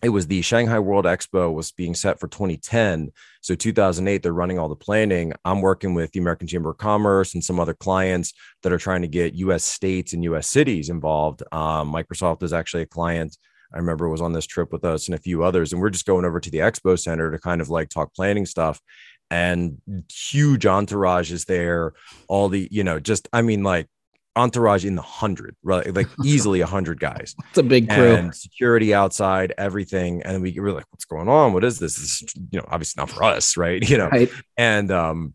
[0.03, 3.11] it was the Shanghai World Expo was being set for 2010.
[3.41, 5.33] So 2008, they're running all the planning.
[5.43, 9.01] I'm working with the American Chamber of Commerce and some other clients that are trying
[9.01, 9.63] to get U.S.
[9.63, 10.49] states and U.S.
[10.49, 11.41] cities involved.
[11.51, 13.37] Um, Microsoft is actually a client.
[13.73, 16.05] I remember was on this trip with us and a few others, and we're just
[16.05, 18.79] going over to the expo center to kind of like talk planning stuff.
[19.29, 21.93] And huge entourages there.
[22.29, 23.87] All the, you know, just I mean, like
[24.37, 25.93] entourage in the hundred, right?
[25.93, 28.15] Like easily a hundred guys It's a big crew.
[28.15, 30.21] and security outside, everything.
[30.23, 31.53] And we were like, what's going on?
[31.53, 31.95] What is this?
[31.97, 33.81] This is, you know, obviously not for us, right?
[33.89, 34.29] You know, Right.
[34.57, 35.33] and um,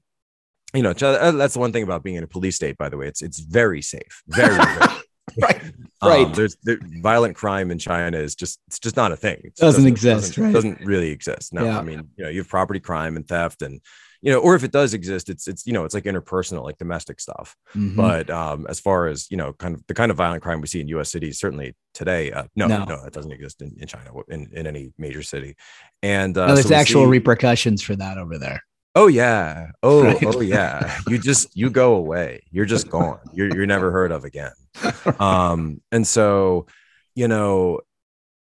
[0.74, 3.06] you know, that's the one thing about being in a police state, by the way.
[3.08, 4.22] It's it's very safe.
[4.28, 4.66] Very, very
[5.42, 5.62] right.
[6.00, 6.34] um, Right.
[6.34, 9.40] there's there, violent crime in China is just it's just not a thing.
[9.44, 10.52] It Doesn't exist, Doesn't, right.
[10.52, 11.52] doesn't really exist.
[11.52, 11.78] No, Yeah.
[11.78, 13.80] I mean, you know, you have property crime and theft and
[14.22, 16.78] you know, or if it does exist, it's it's you know, it's like interpersonal, like
[16.78, 17.56] domestic stuff.
[17.74, 17.96] Mhm.
[17.96, 20.68] But um, as far as you know, kind of the kind of violent crime we
[20.68, 21.10] see in U.S.
[21.10, 22.84] cities, certainly today, uh, no, No.
[22.84, 25.56] no, it doesn't exist in, in China in, in any major city.
[26.02, 28.62] And uh, No, there's so actual see- repercussions for that over there.
[28.94, 29.70] Oh yeah.
[29.82, 30.22] Oh Right.
[30.24, 30.98] oh yeah.
[31.08, 32.42] You just you go away.
[32.50, 33.18] You're just gone.
[33.32, 34.52] You're you're never heard of again.
[35.18, 36.66] Um and so
[37.14, 37.80] you know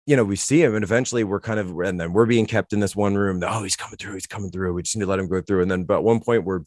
[0.07, 2.73] you know we see him and eventually we're kind of and then we're being kept
[2.73, 3.43] in this one room.
[3.47, 4.15] Oh, he's coming through.
[4.15, 4.75] He's coming through.
[4.75, 5.63] We just need to let him go through.
[5.63, 6.61] And then but at one point we're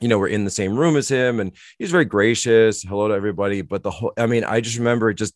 [0.00, 2.82] you know we're in the same room as him and he's very gracious.
[2.82, 3.62] Hello to everybody.
[3.62, 5.14] But the whole I mean I just remember it.
[5.14, 5.34] just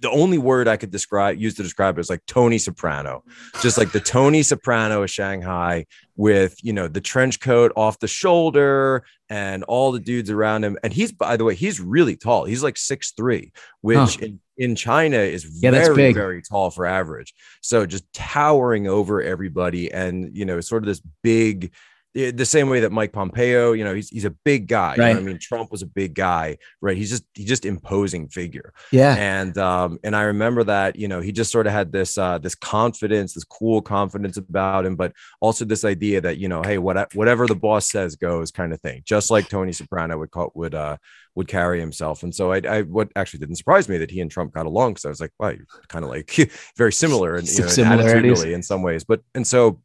[0.00, 3.24] the only word I could describe use to describe it is like Tony Soprano,
[3.62, 8.06] just like the Tony Soprano of Shanghai with you know the trench coat off the
[8.06, 10.78] shoulder and all the dudes around him.
[10.82, 12.44] And he's by the way, he's really tall.
[12.44, 14.26] He's like six three, which Huh.
[14.26, 17.32] in, in China is Yeah, very very tall for average.
[17.62, 21.72] So just towering over everybody, and you know sort of this big.
[22.16, 24.94] eh, The same way that Mike Pompeo, you know, he's, he's a big guy.
[24.96, 25.18] you know.
[25.18, 26.96] I mean, Trump was a big guy, right?
[26.96, 29.14] He's just he's just imposing figure Yeah.
[29.16, 32.38] and um and i remember that you know he just sort of had this uh
[32.38, 36.78] this confidence this cool confidence about him but also this idea that you know hey
[36.78, 40.50] what whatever the boss says goes kind of thing just like tony soprano would call
[40.54, 40.96] would uh
[41.38, 42.22] would carry himself.
[42.22, 44.92] And so i, I what actually didn't surprise me that he and trump got along
[44.92, 46.30] because i was like wow you're kind of like
[46.76, 49.04] very similar and you know attitudinally in some ways.
[49.04, 49.80] But and so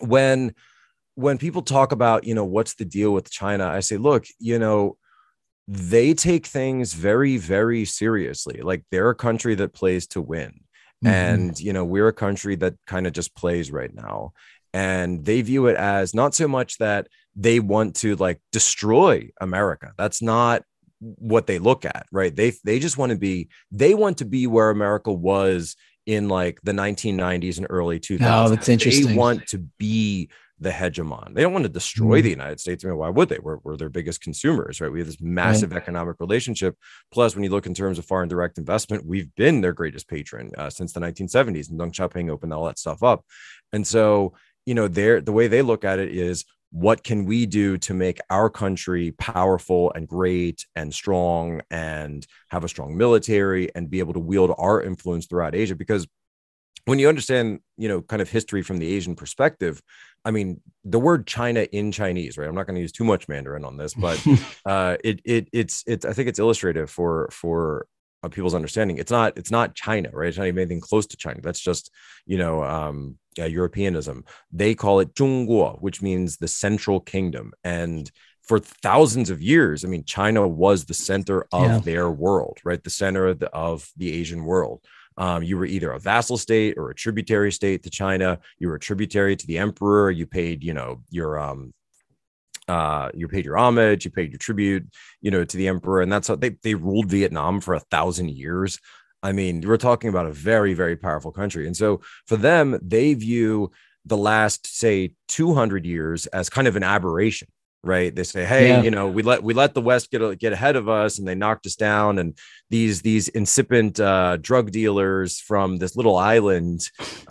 [0.00, 0.54] when
[1.14, 4.58] when people talk about you know what's the deal with china i say look you
[4.58, 4.96] know
[5.68, 8.60] they take things very very seriously.
[8.60, 10.60] Like they're a country that plays to win.
[11.04, 11.08] Mhm.
[11.08, 14.32] and you know we're a country that kind of just plays right now.
[14.74, 19.92] And they view it as not so much that they want to like destroy america.
[19.96, 20.62] That's not
[21.00, 22.34] what they look at right?
[22.34, 25.76] They they just want to be they want to be where america was
[26.06, 29.06] in like the 1990s and early 2000s Oh, that's interesting.
[29.08, 30.28] they want to be
[30.62, 31.34] the hegemon.
[31.34, 32.22] They don't want to destroy Mhm.
[32.24, 32.84] the united states.
[32.84, 33.38] I mean why would they?
[33.38, 34.92] We're, we're their biggest consumers right?
[34.92, 36.76] We have this massive economic relationship.
[37.10, 40.50] Plus when you look in terms of foreign direct investment we've been their greatest patron
[40.58, 43.24] uh, since the 1970s and deng xiaoping opened all that stuff up.
[43.72, 44.34] And so
[44.66, 47.94] you know they're the way they look at it is what can we do to
[47.94, 53.98] make our country powerful and great and strong and have a strong military and be
[53.98, 55.74] able to wield our influence throughout asia?
[55.74, 56.06] Because
[56.84, 59.82] when you understand you know kind of history from the asian perspective
[60.24, 62.48] i mean the word china in chinese right?
[62.48, 64.24] I'm not going to use too much mandarin on this but
[64.64, 67.86] uh it, it it's it's i think it's illustrative for for
[68.28, 68.98] people's understanding.
[68.98, 70.28] It's not it's not china right?
[70.28, 71.40] It's not even anything close to china.
[71.42, 71.90] That's just
[72.26, 74.24] you know um yeah, europeanism.
[74.52, 77.52] They call it zhongguo which means the central kingdom.
[77.64, 78.10] And
[78.42, 81.78] for thousands of years i mean china was the center of Yeah.
[81.84, 82.82] their world right?
[82.82, 84.80] The center of the, of the asian world.
[85.16, 88.38] Um, you were either a vassal state or a tributary state to china.
[88.58, 90.10] You were a tributary to the emperor.
[90.10, 91.72] You paid you know your um
[92.70, 94.84] uh, you paid your homage, you paid your tribute,
[95.24, 98.28] you know, to the emperor, and that's how they they ruled Vietnam for a thousand
[98.30, 98.78] years.
[99.22, 103.14] I mean, we're talking about a very very powerful country, and so for them, they
[103.14, 103.70] view
[104.06, 107.48] the last say 200 years as kind of an aberration
[107.82, 108.82] right they say hey Yeah.
[108.82, 111.34] you know we let we let the west get get ahead of us and they
[111.34, 112.36] knocked us down and
[112.68, 116.80] these these incipient uh, drug dealers from this little island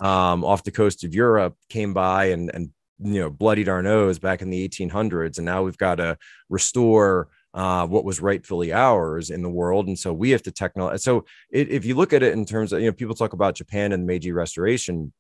[0.10, 2.70] um, off the coast of europe came by and and
[3.02, 6.18] you know bloodied our nose back in the 1800s and now we've got to
[6.50, 10.96] restore uh, what was rightfully ours in the world and so we have to techno
[10.98, 13.56] so it, if you look at it in terms of you know people talk about
[13.56, 15.12] japan and meiji restoration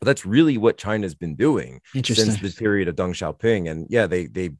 [0.00, 4.06] but that's really what china's been doing since the period of deng xiaoping and yeah
[4.06, 4.50] they they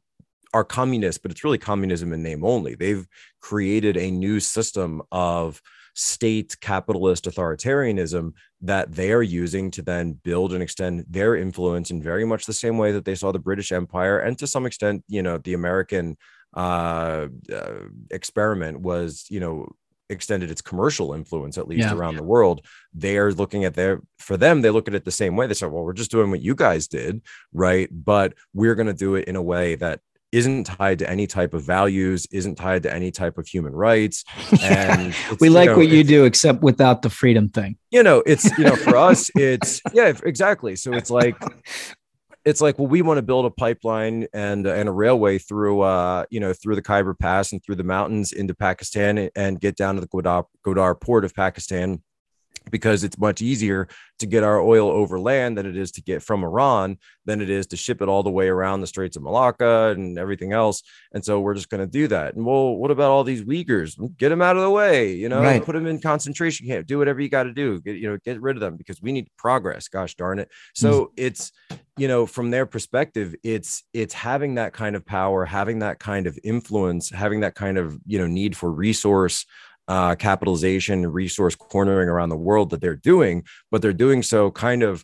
[0.53, 2.75] are communist but it's really communism in name only.
[2.75, 3.07] They've
[3.41, 5.61] created a new system of
[5.93, 12.01] state capitalist authoritarianism that they are using to then build and extend their influence in
[12.01, 15.03] very much the same way that they saw the British Empire and to some extent,
[15.07, 16.17] you know, the American
[16.55, 17.79] uh, uh,
[18.11, 19.67] experiment was, you know,
[20.09, 21.93] extended its commercial influence at least Yeah.
[21.95, 22.65] around the world.
[22.93, 25.47] They are looking at their for them, they look at it the same way.
[25.47, 27.21] They say, well, we're just doing what you guys did,
[27.53, 27.89] right?
[27.91, 30.01] But we're going to do it in a way that
[30.33, 34.25] isn't tied to any type of values, isn't tied to any type of human rights.
[34.63, 37.77] And we like know, what you do, except without the freedom thing.
[37.91, 41.35] you know it's you know for us it's yeah exactly so it's like
[42.45, 46.23] it's like well we want to build a pipeline and and a railway through uh
[46.29, 49.95] you know through the Khyber Pass and through the mountains into Pakistan and get down
[49.95, 52.01] to the Gwadar, Gwadar port of Pakistan
[52.71, 53.87] because it's much easier
[54.19, 57.49] to get our oil over land than it is to get from Iran than it
[57.49, 60.83] is to ship it all the way around the Straits of Malacca and everything else.
[61.13, 62.35] And so we're just going to do that.
[62.35, 63.97] And well, what about all these Uyghurs?
[64.17, 65.63] Get them out of the way, you know, Right.
[65.63, 68.41] put them in concentration camp, do whatever you got to do, get, you know, get
[68.41, 69.87] rid of them because we need progress.
[69.87, 70.49] Gosh darn it.
[70.73, 71.09] So mm.
[71.17, 71.51] it's,
[71.97, 76.27] you know, from their perspective, it's, it's having that kind of power, having that kind
[76.27, 79.45] of influence, having that kind of, you know, need for resource
[79.87, 84.83] uh, capitalization, resource cornering around the world that they're doing, but they're doing so kind
[84.83, 85.03] of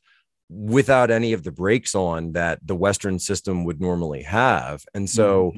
[0.50, 4.84] without any of the brakes on that the Western system would normally have.
[4.94, 5.54] And so,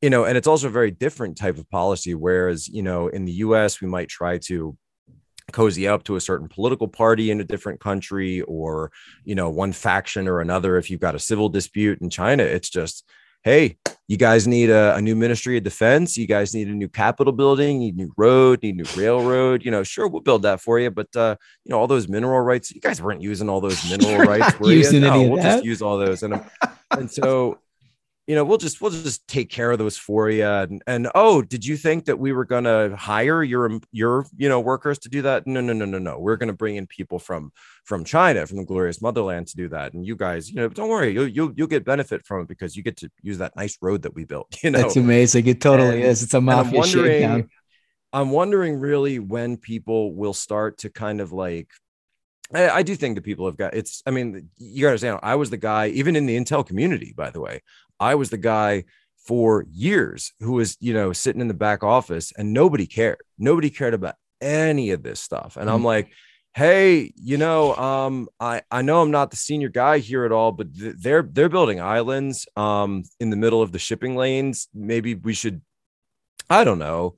[0.00, 2.14] you know, and it's also a very different type of policy.
[2.14, 4.76] Whereas, you know, in the US, we might try to
[5.52, 8.92] cozy up to a certain political party in a different country or,
[9.24, 10.78] you know, one faction or another.
[10.78, 13.04] If you've got a civil dispute in China, it's just,
[13.42, 13.78] hey,
[14.10, 16.16] you guys need a, a new ministry of defense.
[16.16, 19.00] You guys need a new capitol building, you need a new road, need a new
[19.00, 19.64] railroad.
[19.64, 20.90] You know, sure, we'll build that for you.
[20.90, 24.26] But, uh, you know, all those mineral rights, you guys weren't using all those mineral
[24.26, 24.58] rights.
[24.58, 24.78] were you?
[24.78, 26.24] using No, any of we'll just use all those.
[26.24, 26.40] And,
[26.90, 27.60] and so,
[28.30, 30.44] you know, we'll just we'll just take care of those for you.
[30.46, 34.60] And, and oh, did you think that we were gonna hire your your you know
[34.60, 35.48] workers to do that?
[35.48, 36.16] No, no, no, no, no.
[36.16, 37.50] We're gonna bring in people from
[37.82, 39.94] from China, from the glorious motherland, to do that.
[39.94, 42.76] And you guys, you know, don't worry, you'll you'll you'll get benefit from it because
[42.76, 44.56] you get to use that nice road that we built.
[44.62, 45.48] You know, That's amazing.
[45.48, 46.22] It totally And- is.
[46.22, 47.50] It's a mafia wondering- shakedown.
[48.12, 51.66] I'm wondering really when people will start to kind of like.
[52.54, 54.04] I, I do think that people have got it's.
[54.06, 55.18] I mean, you gotta understand.
[55.24, 57.62] I was the guy, even in the Intel community, by the way,
[58.00, 58.84] I was the guy
[59.26, 63.18] for years who was, you know, sitting in the back office and nobody cared.
[63.38, 65.56] Nobody cared about any of this stuff.
[65.56, 65.84] And I'm Mhm.
[65.84, 66.08] like,
[66.54, 70.50] hey, you know, um, I I know I'm not the senior guy here at all,
[70.52, 74.68] but th- they're they're building islands um in the middle of the shipping lanes.
[74.74, 75.60] Maybe we should.
[76.50, 77.14] I don't know,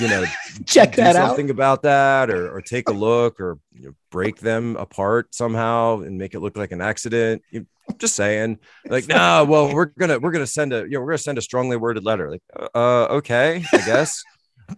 [0.00, 0.24] you know,
[0.66, 1.28] Check that out.
[1.28, 6.00] something about that or, or take a look or you know, break them apart somehow
[6.00, 7.42] and make it look like an accident.
[7.50, 7.66] You-
[7.98, 11.12] just saying like, no, well, we're going to, we're to send a, you know, we're
[11.12, 12.30] to send a strongly worded letter.
[12.30, 12.42] Like,
[12.74, 14.22] uh, okay, I guess.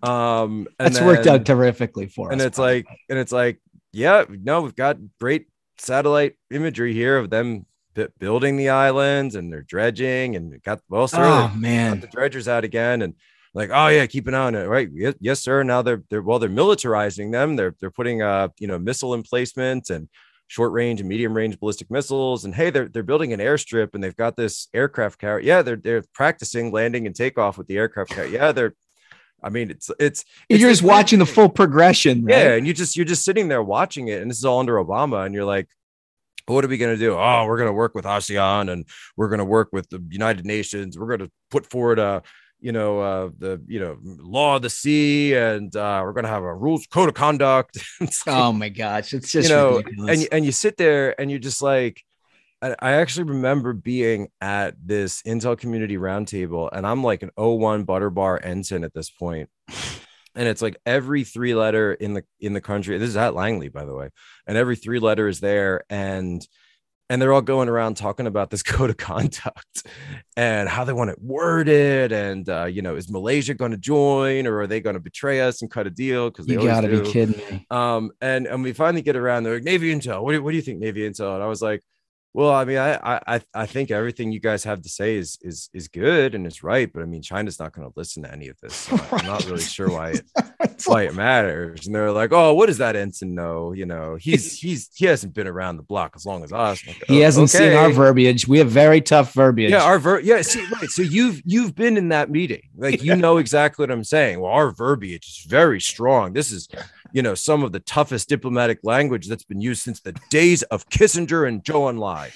[0.02, 2.44] Um, and That's worked out terrifically for and us.
[2.44, 3.60] And it's like and it's like
[3.92, 5.46] yeah no we've got great
[5.78, 11.06] satellite imagery here of them bu- building the islands and they're dredging and got well
[11.06, 13.14] sir oh got man, the dredgers out again and
[13.54, 16.22] like oh yeah keep an eye on it right yes, yes sir now they're they're
[16.22, 20.08] well they're militarizing them they're they're putting uh you know missile emplacements and
[20.46, 24.04] short range and medium range ballistic missiles and hey they're they're building an airstrip and
[24.04, 28.10] they've got this aircraft carrier yeah they're they're practicing landing and takeoff with the aircraft
[28.10, 28.74] carrier yeah they're
[29.42, 32.24] I mean, it's it's it's you're just watching the full progression.
[32.24, 32.34] Right?
[32.34, 34.82] Yeah, and you just you're just sitting there watching it, and this is all under
[34.82, 35.68] Obama, and you're like,
[36.46, 37.14] what are we gonna do?
[37.14, 38.86] Oh, we're gonna work with ASEAN, and
[39.18, 40.98] we're gonna work with the United Nations.
[40.98, 42.22] We're gonna put forward a
[42.64, 46.42] you know uh, the you know law of the sea, and uh, we're gonna have
[46.42, 47.78] a rules code of conduct.
[48.26, 50.10] Oh my gosh, it's just you know, ridiculous.
[50.10, 52.02] and you, and you sit there and you're just like,
[52.62, 57.84] I, I actually remember being at this Intel Community Roundtable, and I'm like an 01
[57.84, 59.50] butter bar ensign at this point.
[60.34, 62.96] And it's like every three letter in the in the country.
[62.96, 64.08] This is at Langley, by the way,
[64.46, 66.46] and every three letter is there, and
[67.10, 69.86] and they're all going around talking about this code of conduct
[70.36, 74.46] and how they want it worded, and uh, you know, is Malaysia going to join,
[74.46, 76.30] or are they going to betray us and cut a deal?
[76.30, 77.02] Because they you gotta do.
[77.02, 77.66] be kidding me.
[77.70, 79.44] Um, and and we finally get around.
[79.44, 80.22] They're like Navy Intel.
[80.22, 81.34] What do, you- what do you think, Navy Intel?
[81.34, 81.82] And I was like,
[82.34, 85.70] Well, I mean, I, I I think everything you guys have to say is is
[85.72, 88.48] is good and it's right, but I mean, China's not going to listen to any
[88.48, 88.74] of this.
[88.74, 90.24] So I'm not really sure why it
[90.84, 91.86] why it matters.
[91.86, 93.70] And they're like, "Oh, what does that ensign know?
[93.72, 97.04] You know, he's he's he hasn't been around the block as long as us." Like,
[97.06, 98.48] He "Oh, hasn't seen our verbiage.
[98.48, 99.70] We have very tough verbiage.
[99.70, 100.90] Yeah, our ver- yeah, see, right.
[100.90, 102.62] So you've you've been in that meeting.
[102.76, 104.40] Like you know exactly what I'm saying.
[104.40, 106.32] Well, our verbiage is very strong.
[106.32, 106.68] This is,
[107.14, 110.88] you know, some of the toughest diplomatic language that's been used since the days of
[110.90, 112.32] Kissinger and Zhou Enlai.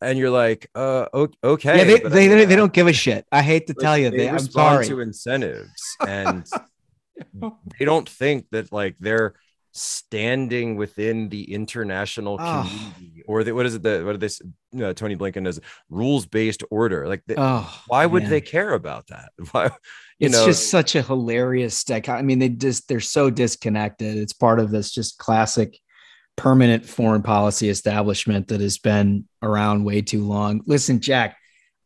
[0.00, 1.06] And you're like, uh,
[1.42, 1.78] okay.
[1.78, 3.24] yeah, they, I they, they, they don't give a shit.
[3.30, 4.86] I hate to like, tell you, they they, I'm respond sorry.
[4.88, 6.44] to incentives and
[7.78, 9.34] they don't think that like they're
[9.72, 12.62] standing within the international Oh.
[12.62, 14.40] community or the, what is it the what this
[14.82, 18.30] uh, Tony Blinken is rules based order like the, Oh, why would man.
[18.30, 19.70] they care about that why
[20.18, 22.08] you it's know just such a hilarious stick.
[22.08, 24.16] I mean, they just they're so disconnected.
[24.16, 25.78] It's part of this just classic
[26.36, 30.62] permanent foreign policy establishment that has been around way too long.
[30.66, 31.36] Listen, Jack,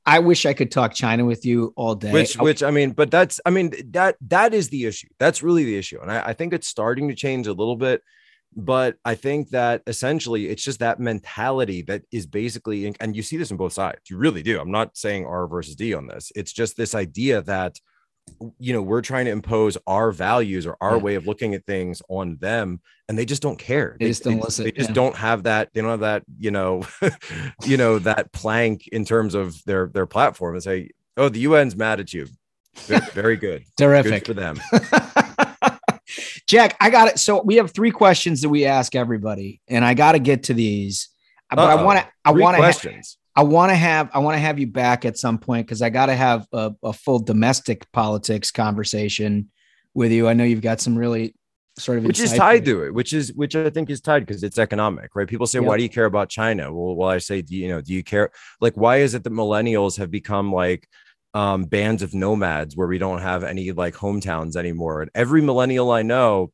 [0.06, 2.12] I wish I could talk China with you all day.
[2.12, 5.42] which oh which i mean but that's i mean that that is the issue that's
[5.42, 8.02] really the issue and I, I think it's starting to change a little bit
[8.56, 13.36] but i think that essentially it's just that mentality that is basically and you see
[13.36, 16.32] this on both sides you really do i'm not saying r versus d on this
[16.34, 17.78] it's just this idea that
[18.58, 21.02] you know we're trying to impose our values or our Yeah.
[21.02, 24.40] way of looking at things on them and they just don't care They just don't
[24.40, 24.94] listen, they just yeah.
[24.94, 26.86] don't have that they don't have that you know
[27.64, 31.76] you know that plank in terms of their their platform and say oh the UN's
[31.76, 32.28] mad at you
[32.86, 34.24] Ve- very good Terrific.
[34.24, 34.58] good for them
[36.46, 37.18] Jack, I got it.
[37.20, 40.54] So we have three questions that we ask everybody, and I got to get to
[40.54, 41.08] these.
[41.48, 41.84] But I Uh-oh.
[41.84, 44.66] want to, I want to, questions I want to have, I want to have you
[44.66, 49.50] back at some point because I got to have a, a full domestic politics conversation
[49.94, 50.28] with you.
[50.28, 51.34] I know you've got some really
[51.78, 54.42] sort of which is tied to it which is which i think is tied because
[54.42, 55.28] it's economic right?
[55.28, 56.70] People say why do you care about china?
[56.70, 58.30] Well well i say do you, you know do you care?
[58.60, 60.86] Like why is it that millennials have become like
[61.32, 65.00] um bands of nomads where we don't have any like hometowns anymore?
[65.00, 66.52] And every millennial i know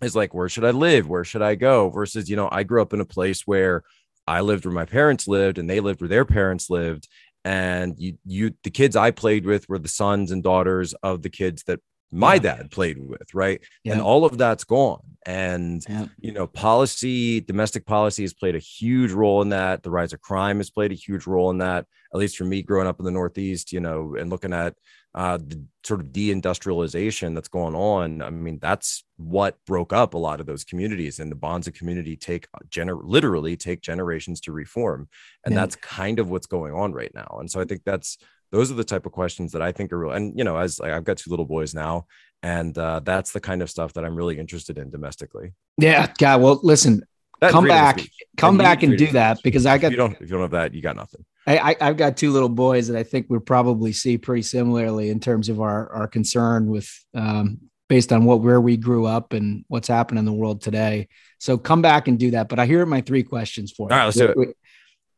[0.00, 1.08] is like where should i live?
[1.08, 1.90] Where should i go?
[1.90, 3.82] Versus you know i grew up in a place where
[4.26, 7.08] i lived where my parents lived and they lived where their parents lived.
[7.44, 11.30] And you you the kids i played with were the sons and daughters of the
[11.30, 11.80] kids that
[12.12, 12.40] my Yeah.
[12.40, 13.94] dad played with right Yeah.
[13.94, 16.06] and all of that's gone and Yeah.
[16.18, 20.20] you know policy domestic policy has played a huge role in that the rise of
[20.20, 23.04] crime has played a huge role in that at least for me growing up in
[23.06, 24.74] the northeast you know and looking at
[25.14, 30.18] uh, the sort of deindustrialization that's going on i mean that's what broke up a
[30.18, 34.52] lot of those communities and the bonds of community take gener- literally take generations to
[34.52, 35.08] reform
[35.44, 35.60] and Yeah.
[35.60, 38.18] that's kind of what's going on right now and so i think that's
[38.52, 40.78] those are the type of questions that i think are real and you know as
[40.78, 42.06] like, i've got two little boys now
[42.44, 46.40] and uh, that's the kind of stuff that i'm really interested in domestically Yeah, God.
[46.42, 47.02] Well, listen,
[47.40, 48.00] That come back,
[48.36, 49.44] come back and do that speech.
[49.44, 51.58] because I if got you don't if you don't have that you got nothing I,
[51.58, 55.18] I, I've got two little boys that I think we probably see pretty similarly in
[55.18, 59.64] terms of our, our concern with um, based on what where we grew up and
[59.68, 61.08] what's happening in the world today.
[61.38, 62.48] So come back and do that.
[62.48, 63.92] But I hear my three questions for you.
[63.92, 64.56] All right, let's do it.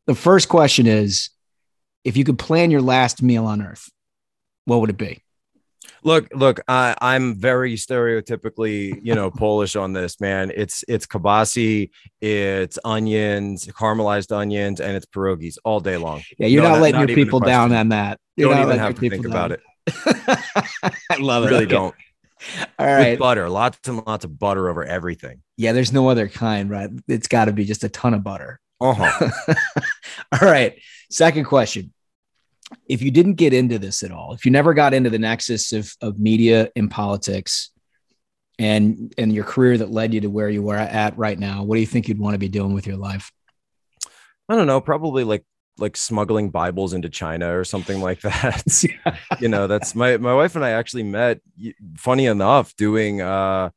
[0.07, 1.29] The first question is
[2.05, 3.91] if you could plan your last meal on earth,
[4.67, 5.21] what would it be?
[6.03, 10.53] Look, look, I, I'm very stereotypically, you know, Polish on this, man.
[10.55, 11.91] It's it's kielbasi,
[12.21, 16.23] it's onions, caramelized onions, and it's pierogies all day long.
[16.39, 18.19] Yeah, you're No, not letting your people down on that.
[18.37, 19.61] You're Don't even have to think about it.
[19.89, 21.51] I love it.
[21.51, 21.73] really Okay.
[21.73, 21.95] don't.
[22.79, 23.13] All right.
[23.13, 25.43] With butter, lots and lots of butter over everything.
[25.57, 26.91] Yeah, there's no other kind, right?
[27.09, 28.61] It's got to be just a ton of butter.
[28.85, 29.55] Uh-huh.
[30.41, 30.79] all right.
[31.11, 31.93] Second question.
[32.87, 35.73] If you didn't get into this at all, if you never got into the nexus
[35.73, 37.71] of, of media and politics
[38.59, 41.77] and and your career that led you to where you are at right now, what
[41.77, 43.33] do you think you'd want to be doing with your life?
[44.49, 45.45] I don't know, probably like
[45.79, 48.63] like smuggling Bibles into China or something like that.
[49.41, 51.41] you know, that's my my wife and I actually met.
[51.97, 53.71] Funny enough, doing uh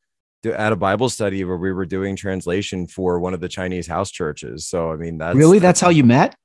[0.54, 4.12] at a Bible study where we were doing translation for one of the Chinese house
[4.12, 4.68] churches.
[4.68, 5.60] So I mean, that's really?
[5.60, 6.36] That's how you met?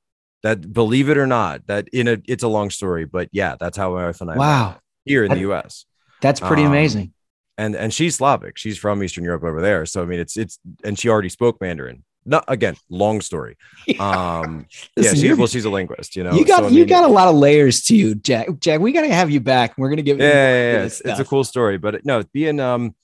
[0.43, 0.73] that.
[0.73, 3.95] Believe it or not, that in a it's a long story, but yeah, that's how
[3.95, 4.77] my wife and I Wow.
[5.05, 5.87] here in I- the U.S.
[6.21, 7.13] That's pretty Um, amazing.
[7.59, 8.57] and and she's Slavic.
[8.59, 9.87] She's from Eastern Europe over there.
[9.87, 12.05] So I mean, it's it's and she already spoke Mandarin.
[12.25, 13.57] Not again, long story.
[13.99, 16.15] Um, yeah, she, well, she's a linguist.
[16.15, 18.47] You know, you got So, I you got a lot of layers to you, Jack.
[18.61, 19.75] Jack, we got to have you back.
[19.77, 20.85] We're gonna give yeah, yeah, yeah, yeah.
[20.85, 22.95] It's, it's a cool story but no being um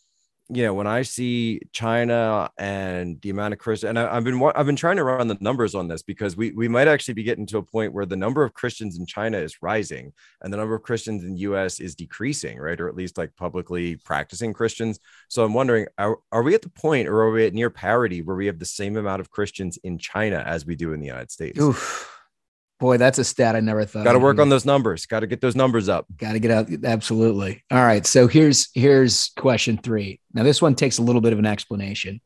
[0.51, 4.43] you know, when I see China and the amount of Christians, and I, have been
[4.55, 7.23] I've been trying to run the numbers on this because we we might actually be
[7.23, 10.57] getting to a point where the number of Christians in China is rising and the
[10.57, 11.81] number of Christians in the U.S.
[11.81, 12.81] is decreasing, right?
[12.81, 15.01] Or at least like publicly practicing Christians.
[15.29, 18.23] So I'm wondering, are, are we at the point, or are we at near parity
[18.23, 21.07] where we have the same amount of Christians in China as we do in the
[21.07, 21.61] United States?
[21.61, 22.18] Oof.
[22.79, 24.05] Boy, that's a stat I never thought.
[24.05, 25.07] Got to work on those numbers.
[25.07, 26.07] Got to get those numbers up.
[26.17, 26.69] Got to get out.
[26.85, 27.65] Absolutely.
[27.73, 28.07] All right.
[28.07, 30.21] So here's here's question three.
[30.33, 32.21] Now this one takes a little bit of an explanation.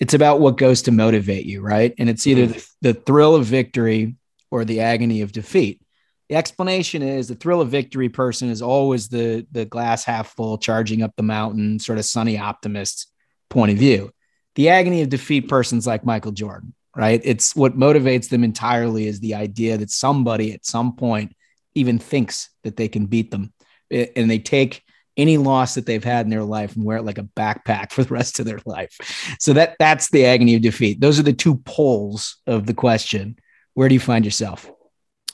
[0.00, 1.94] It's about what goes to motivate you, right?
[1.98, 2.58] And it's either mm-hmm.
[2.82, 4.16] the, the thrill of victory
[4.50, 5.80] or the agony of defeat.
[6.28, 10.58] The explanation is the thrill of victory person is always the the glass half full,
[10.58, 13.08] charging up the mountain, sort of sunny optimist
[13.50, 14.10] point of view.
[14.56, 17.20] The agony of defeat person's like Michael Jordan right?
[17.24, 21.34] It's what motivates them entirely is the idea that somebody at some point
[21.74, 23.52] even thinks that they can beat them.
[23.90, 24.82] And they take
[25.16, 28.04] any loss that they've had in their life and wear it like a backpack for
[28.04, 28.96] the rest of their life.
[29.38, 31.00] So that that's the agony of defeat.
[31.00, 33.36] Those are the two poles of the question.
[33.74, 34.70] Where do you find yourself?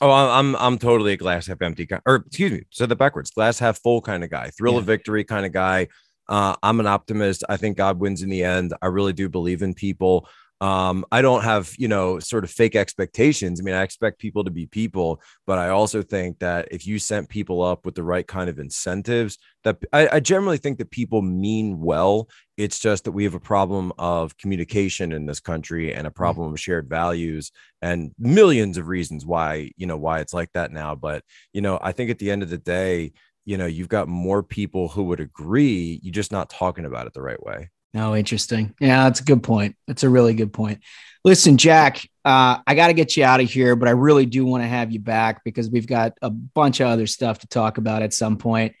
[0.01, 3.31] Oh, I'm I'm totally a glass half empty guy, or excuse me, said that backwards.
[3.31, 4.79] Glass half full kind of guy, thrill yeah.
[4.79, 5.87] of victory kind of guy.
[6.27, 7.43] Uh, I'm an optimist.
[7.49, 8.73] I think God wins in the end.
[8.81, 10.29] I really do believe in people
[10.61, 13.59] um i don't have you know sort of fake expectations.
[13.59, 16.99] I mean i expect people to be people but i also think that if you
[16.99, 20.89] sent people up with the right kind of incentives that I, I, generally think that
[20.89, 22.29] people mean well.
[22.55, 26.15] It's just that we have a problem of communication in this country and a mm.
[26.15, 27.51] problem of shared values
[27.81, 30.95] and millions of reasons why you know why it's like that now.
[30.95, 33.11] But you know i think at the end of the day
[33.45, 37.13] you know you've got more people who would agree you're just not talking about it
[37.13, 38.75] the right way no, interesting.
[38.79, 39.75] Yeah, that's a good point.
[39.87, 40.81] That's a really good point.
[41.25, 44.45] Listen, Jack, uh, I got to get you out of here, but I really do
[44.45, 47.77] want to have you back because we've got a bunch of other stuff to talk
[47.77, 48.75] about at some point.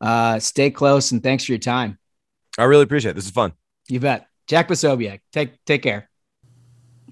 [0.00, 1.98] Uh, stay close and thanks for your time.
[2.58, 3.14] I really appreciate it.
[3.14, 3.52] This is fun.
[3.88, 4.26] You bet.
[4.46, 6.10] Jack Posobiec, take take care.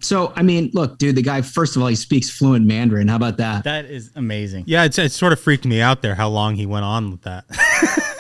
[0.02, 3.06] So, I mean, look, dude, the guy, first of all, he speaks fluent Mandarin.
[3.06, 3.64] How about that?
[3.64, 4.64] That is amazing.
[4.66, 7.22] Yeah, it's, it sort of freaked me out there how long he went on with
[7.22, 7.44] that.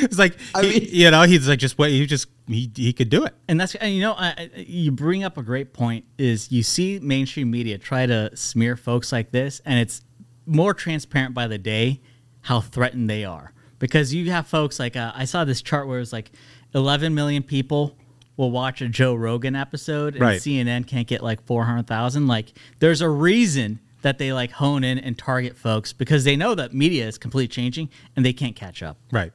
[0.04, 2.92] it's like I mean, he, you know he's like just what he just he, he
[2.92, 6.04] could do it and that's and you know I, you bring up a great point
[6.18, 10.02] is you see mainstream media try to smear folks like this and it's
[10.46, 12.00] more transparent by the day
[12.42, 15.98] how threatened they are because you have folks like uh, I saw this chart where
[15.98, 16.32] it was like
[16.74, 17.96] 11 million people
[18.36, 20.40] will watch a Joe Rogan episode and right.
[20.40, 25.18] CNN can't get like 400,000 like there's a reason that they like hone in and
[25.18, 28.96] target folks because they know that media is completely changing and they can't catch up.
[29.10, 29.32] Right.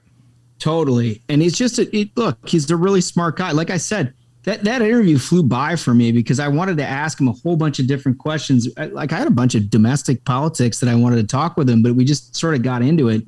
[0.59, 1.21] Totally.
[1.29, 3.51] And he's just a look, he's a really smart guy.
[3.51, 7.19] Like I said, that that interview flew by for me because I wanted to ask
[7.19, 8.67] him a whole bunch of different questions.
[8.77, 11.81] Like I had a bunch of domestic politics that I wanted to talk with him,
[11.81, 13.23] but we just sort of got into it.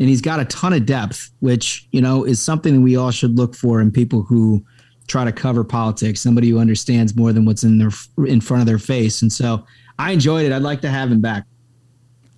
[0.00, 3.12] And he's got a ton of depth, which, you know, is something that we all
[3.12, 4.64] should look for in people who
[5.06, 7.90] try to cover politics, somebody who understands more than what's in their
[8.26, 9.22] in front of their face.
[9.22, 9.64] And so
[9.98, 10.52] I enjoyed it.
[10.52, 11.44] I'd like to have him back.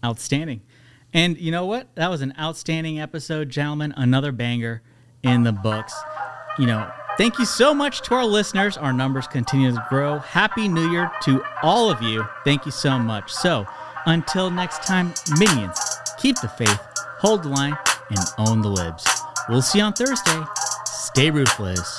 [0.04, 0.60] Outstanding.
[1.16, 1.88] And you know what?
[1.94, 3.94] That was an outstanding episode, gentlemen.
[3.96, 4.82] Another banger
[5.22, 5.94] in the books.
[6.58, 8.76] You know, thank you so much to our listeners.
[8.76, 10.18] Our numbers continue to grow.
[10.18, 12.26] Happy New Year to all of you.
[12.44, 13.32] Thank you so much.
[13.32, 13.66] So,
[14.04, 15.80] until next time, minions,
[16.18, 16.80] keep the faith,
[17.18, 17.78] hold the line,
[18.10, 19.06] and own the libs.
[19.48, 20.44] We'll see you on Thursday.
[20.84, 21.98] Stay ruthless.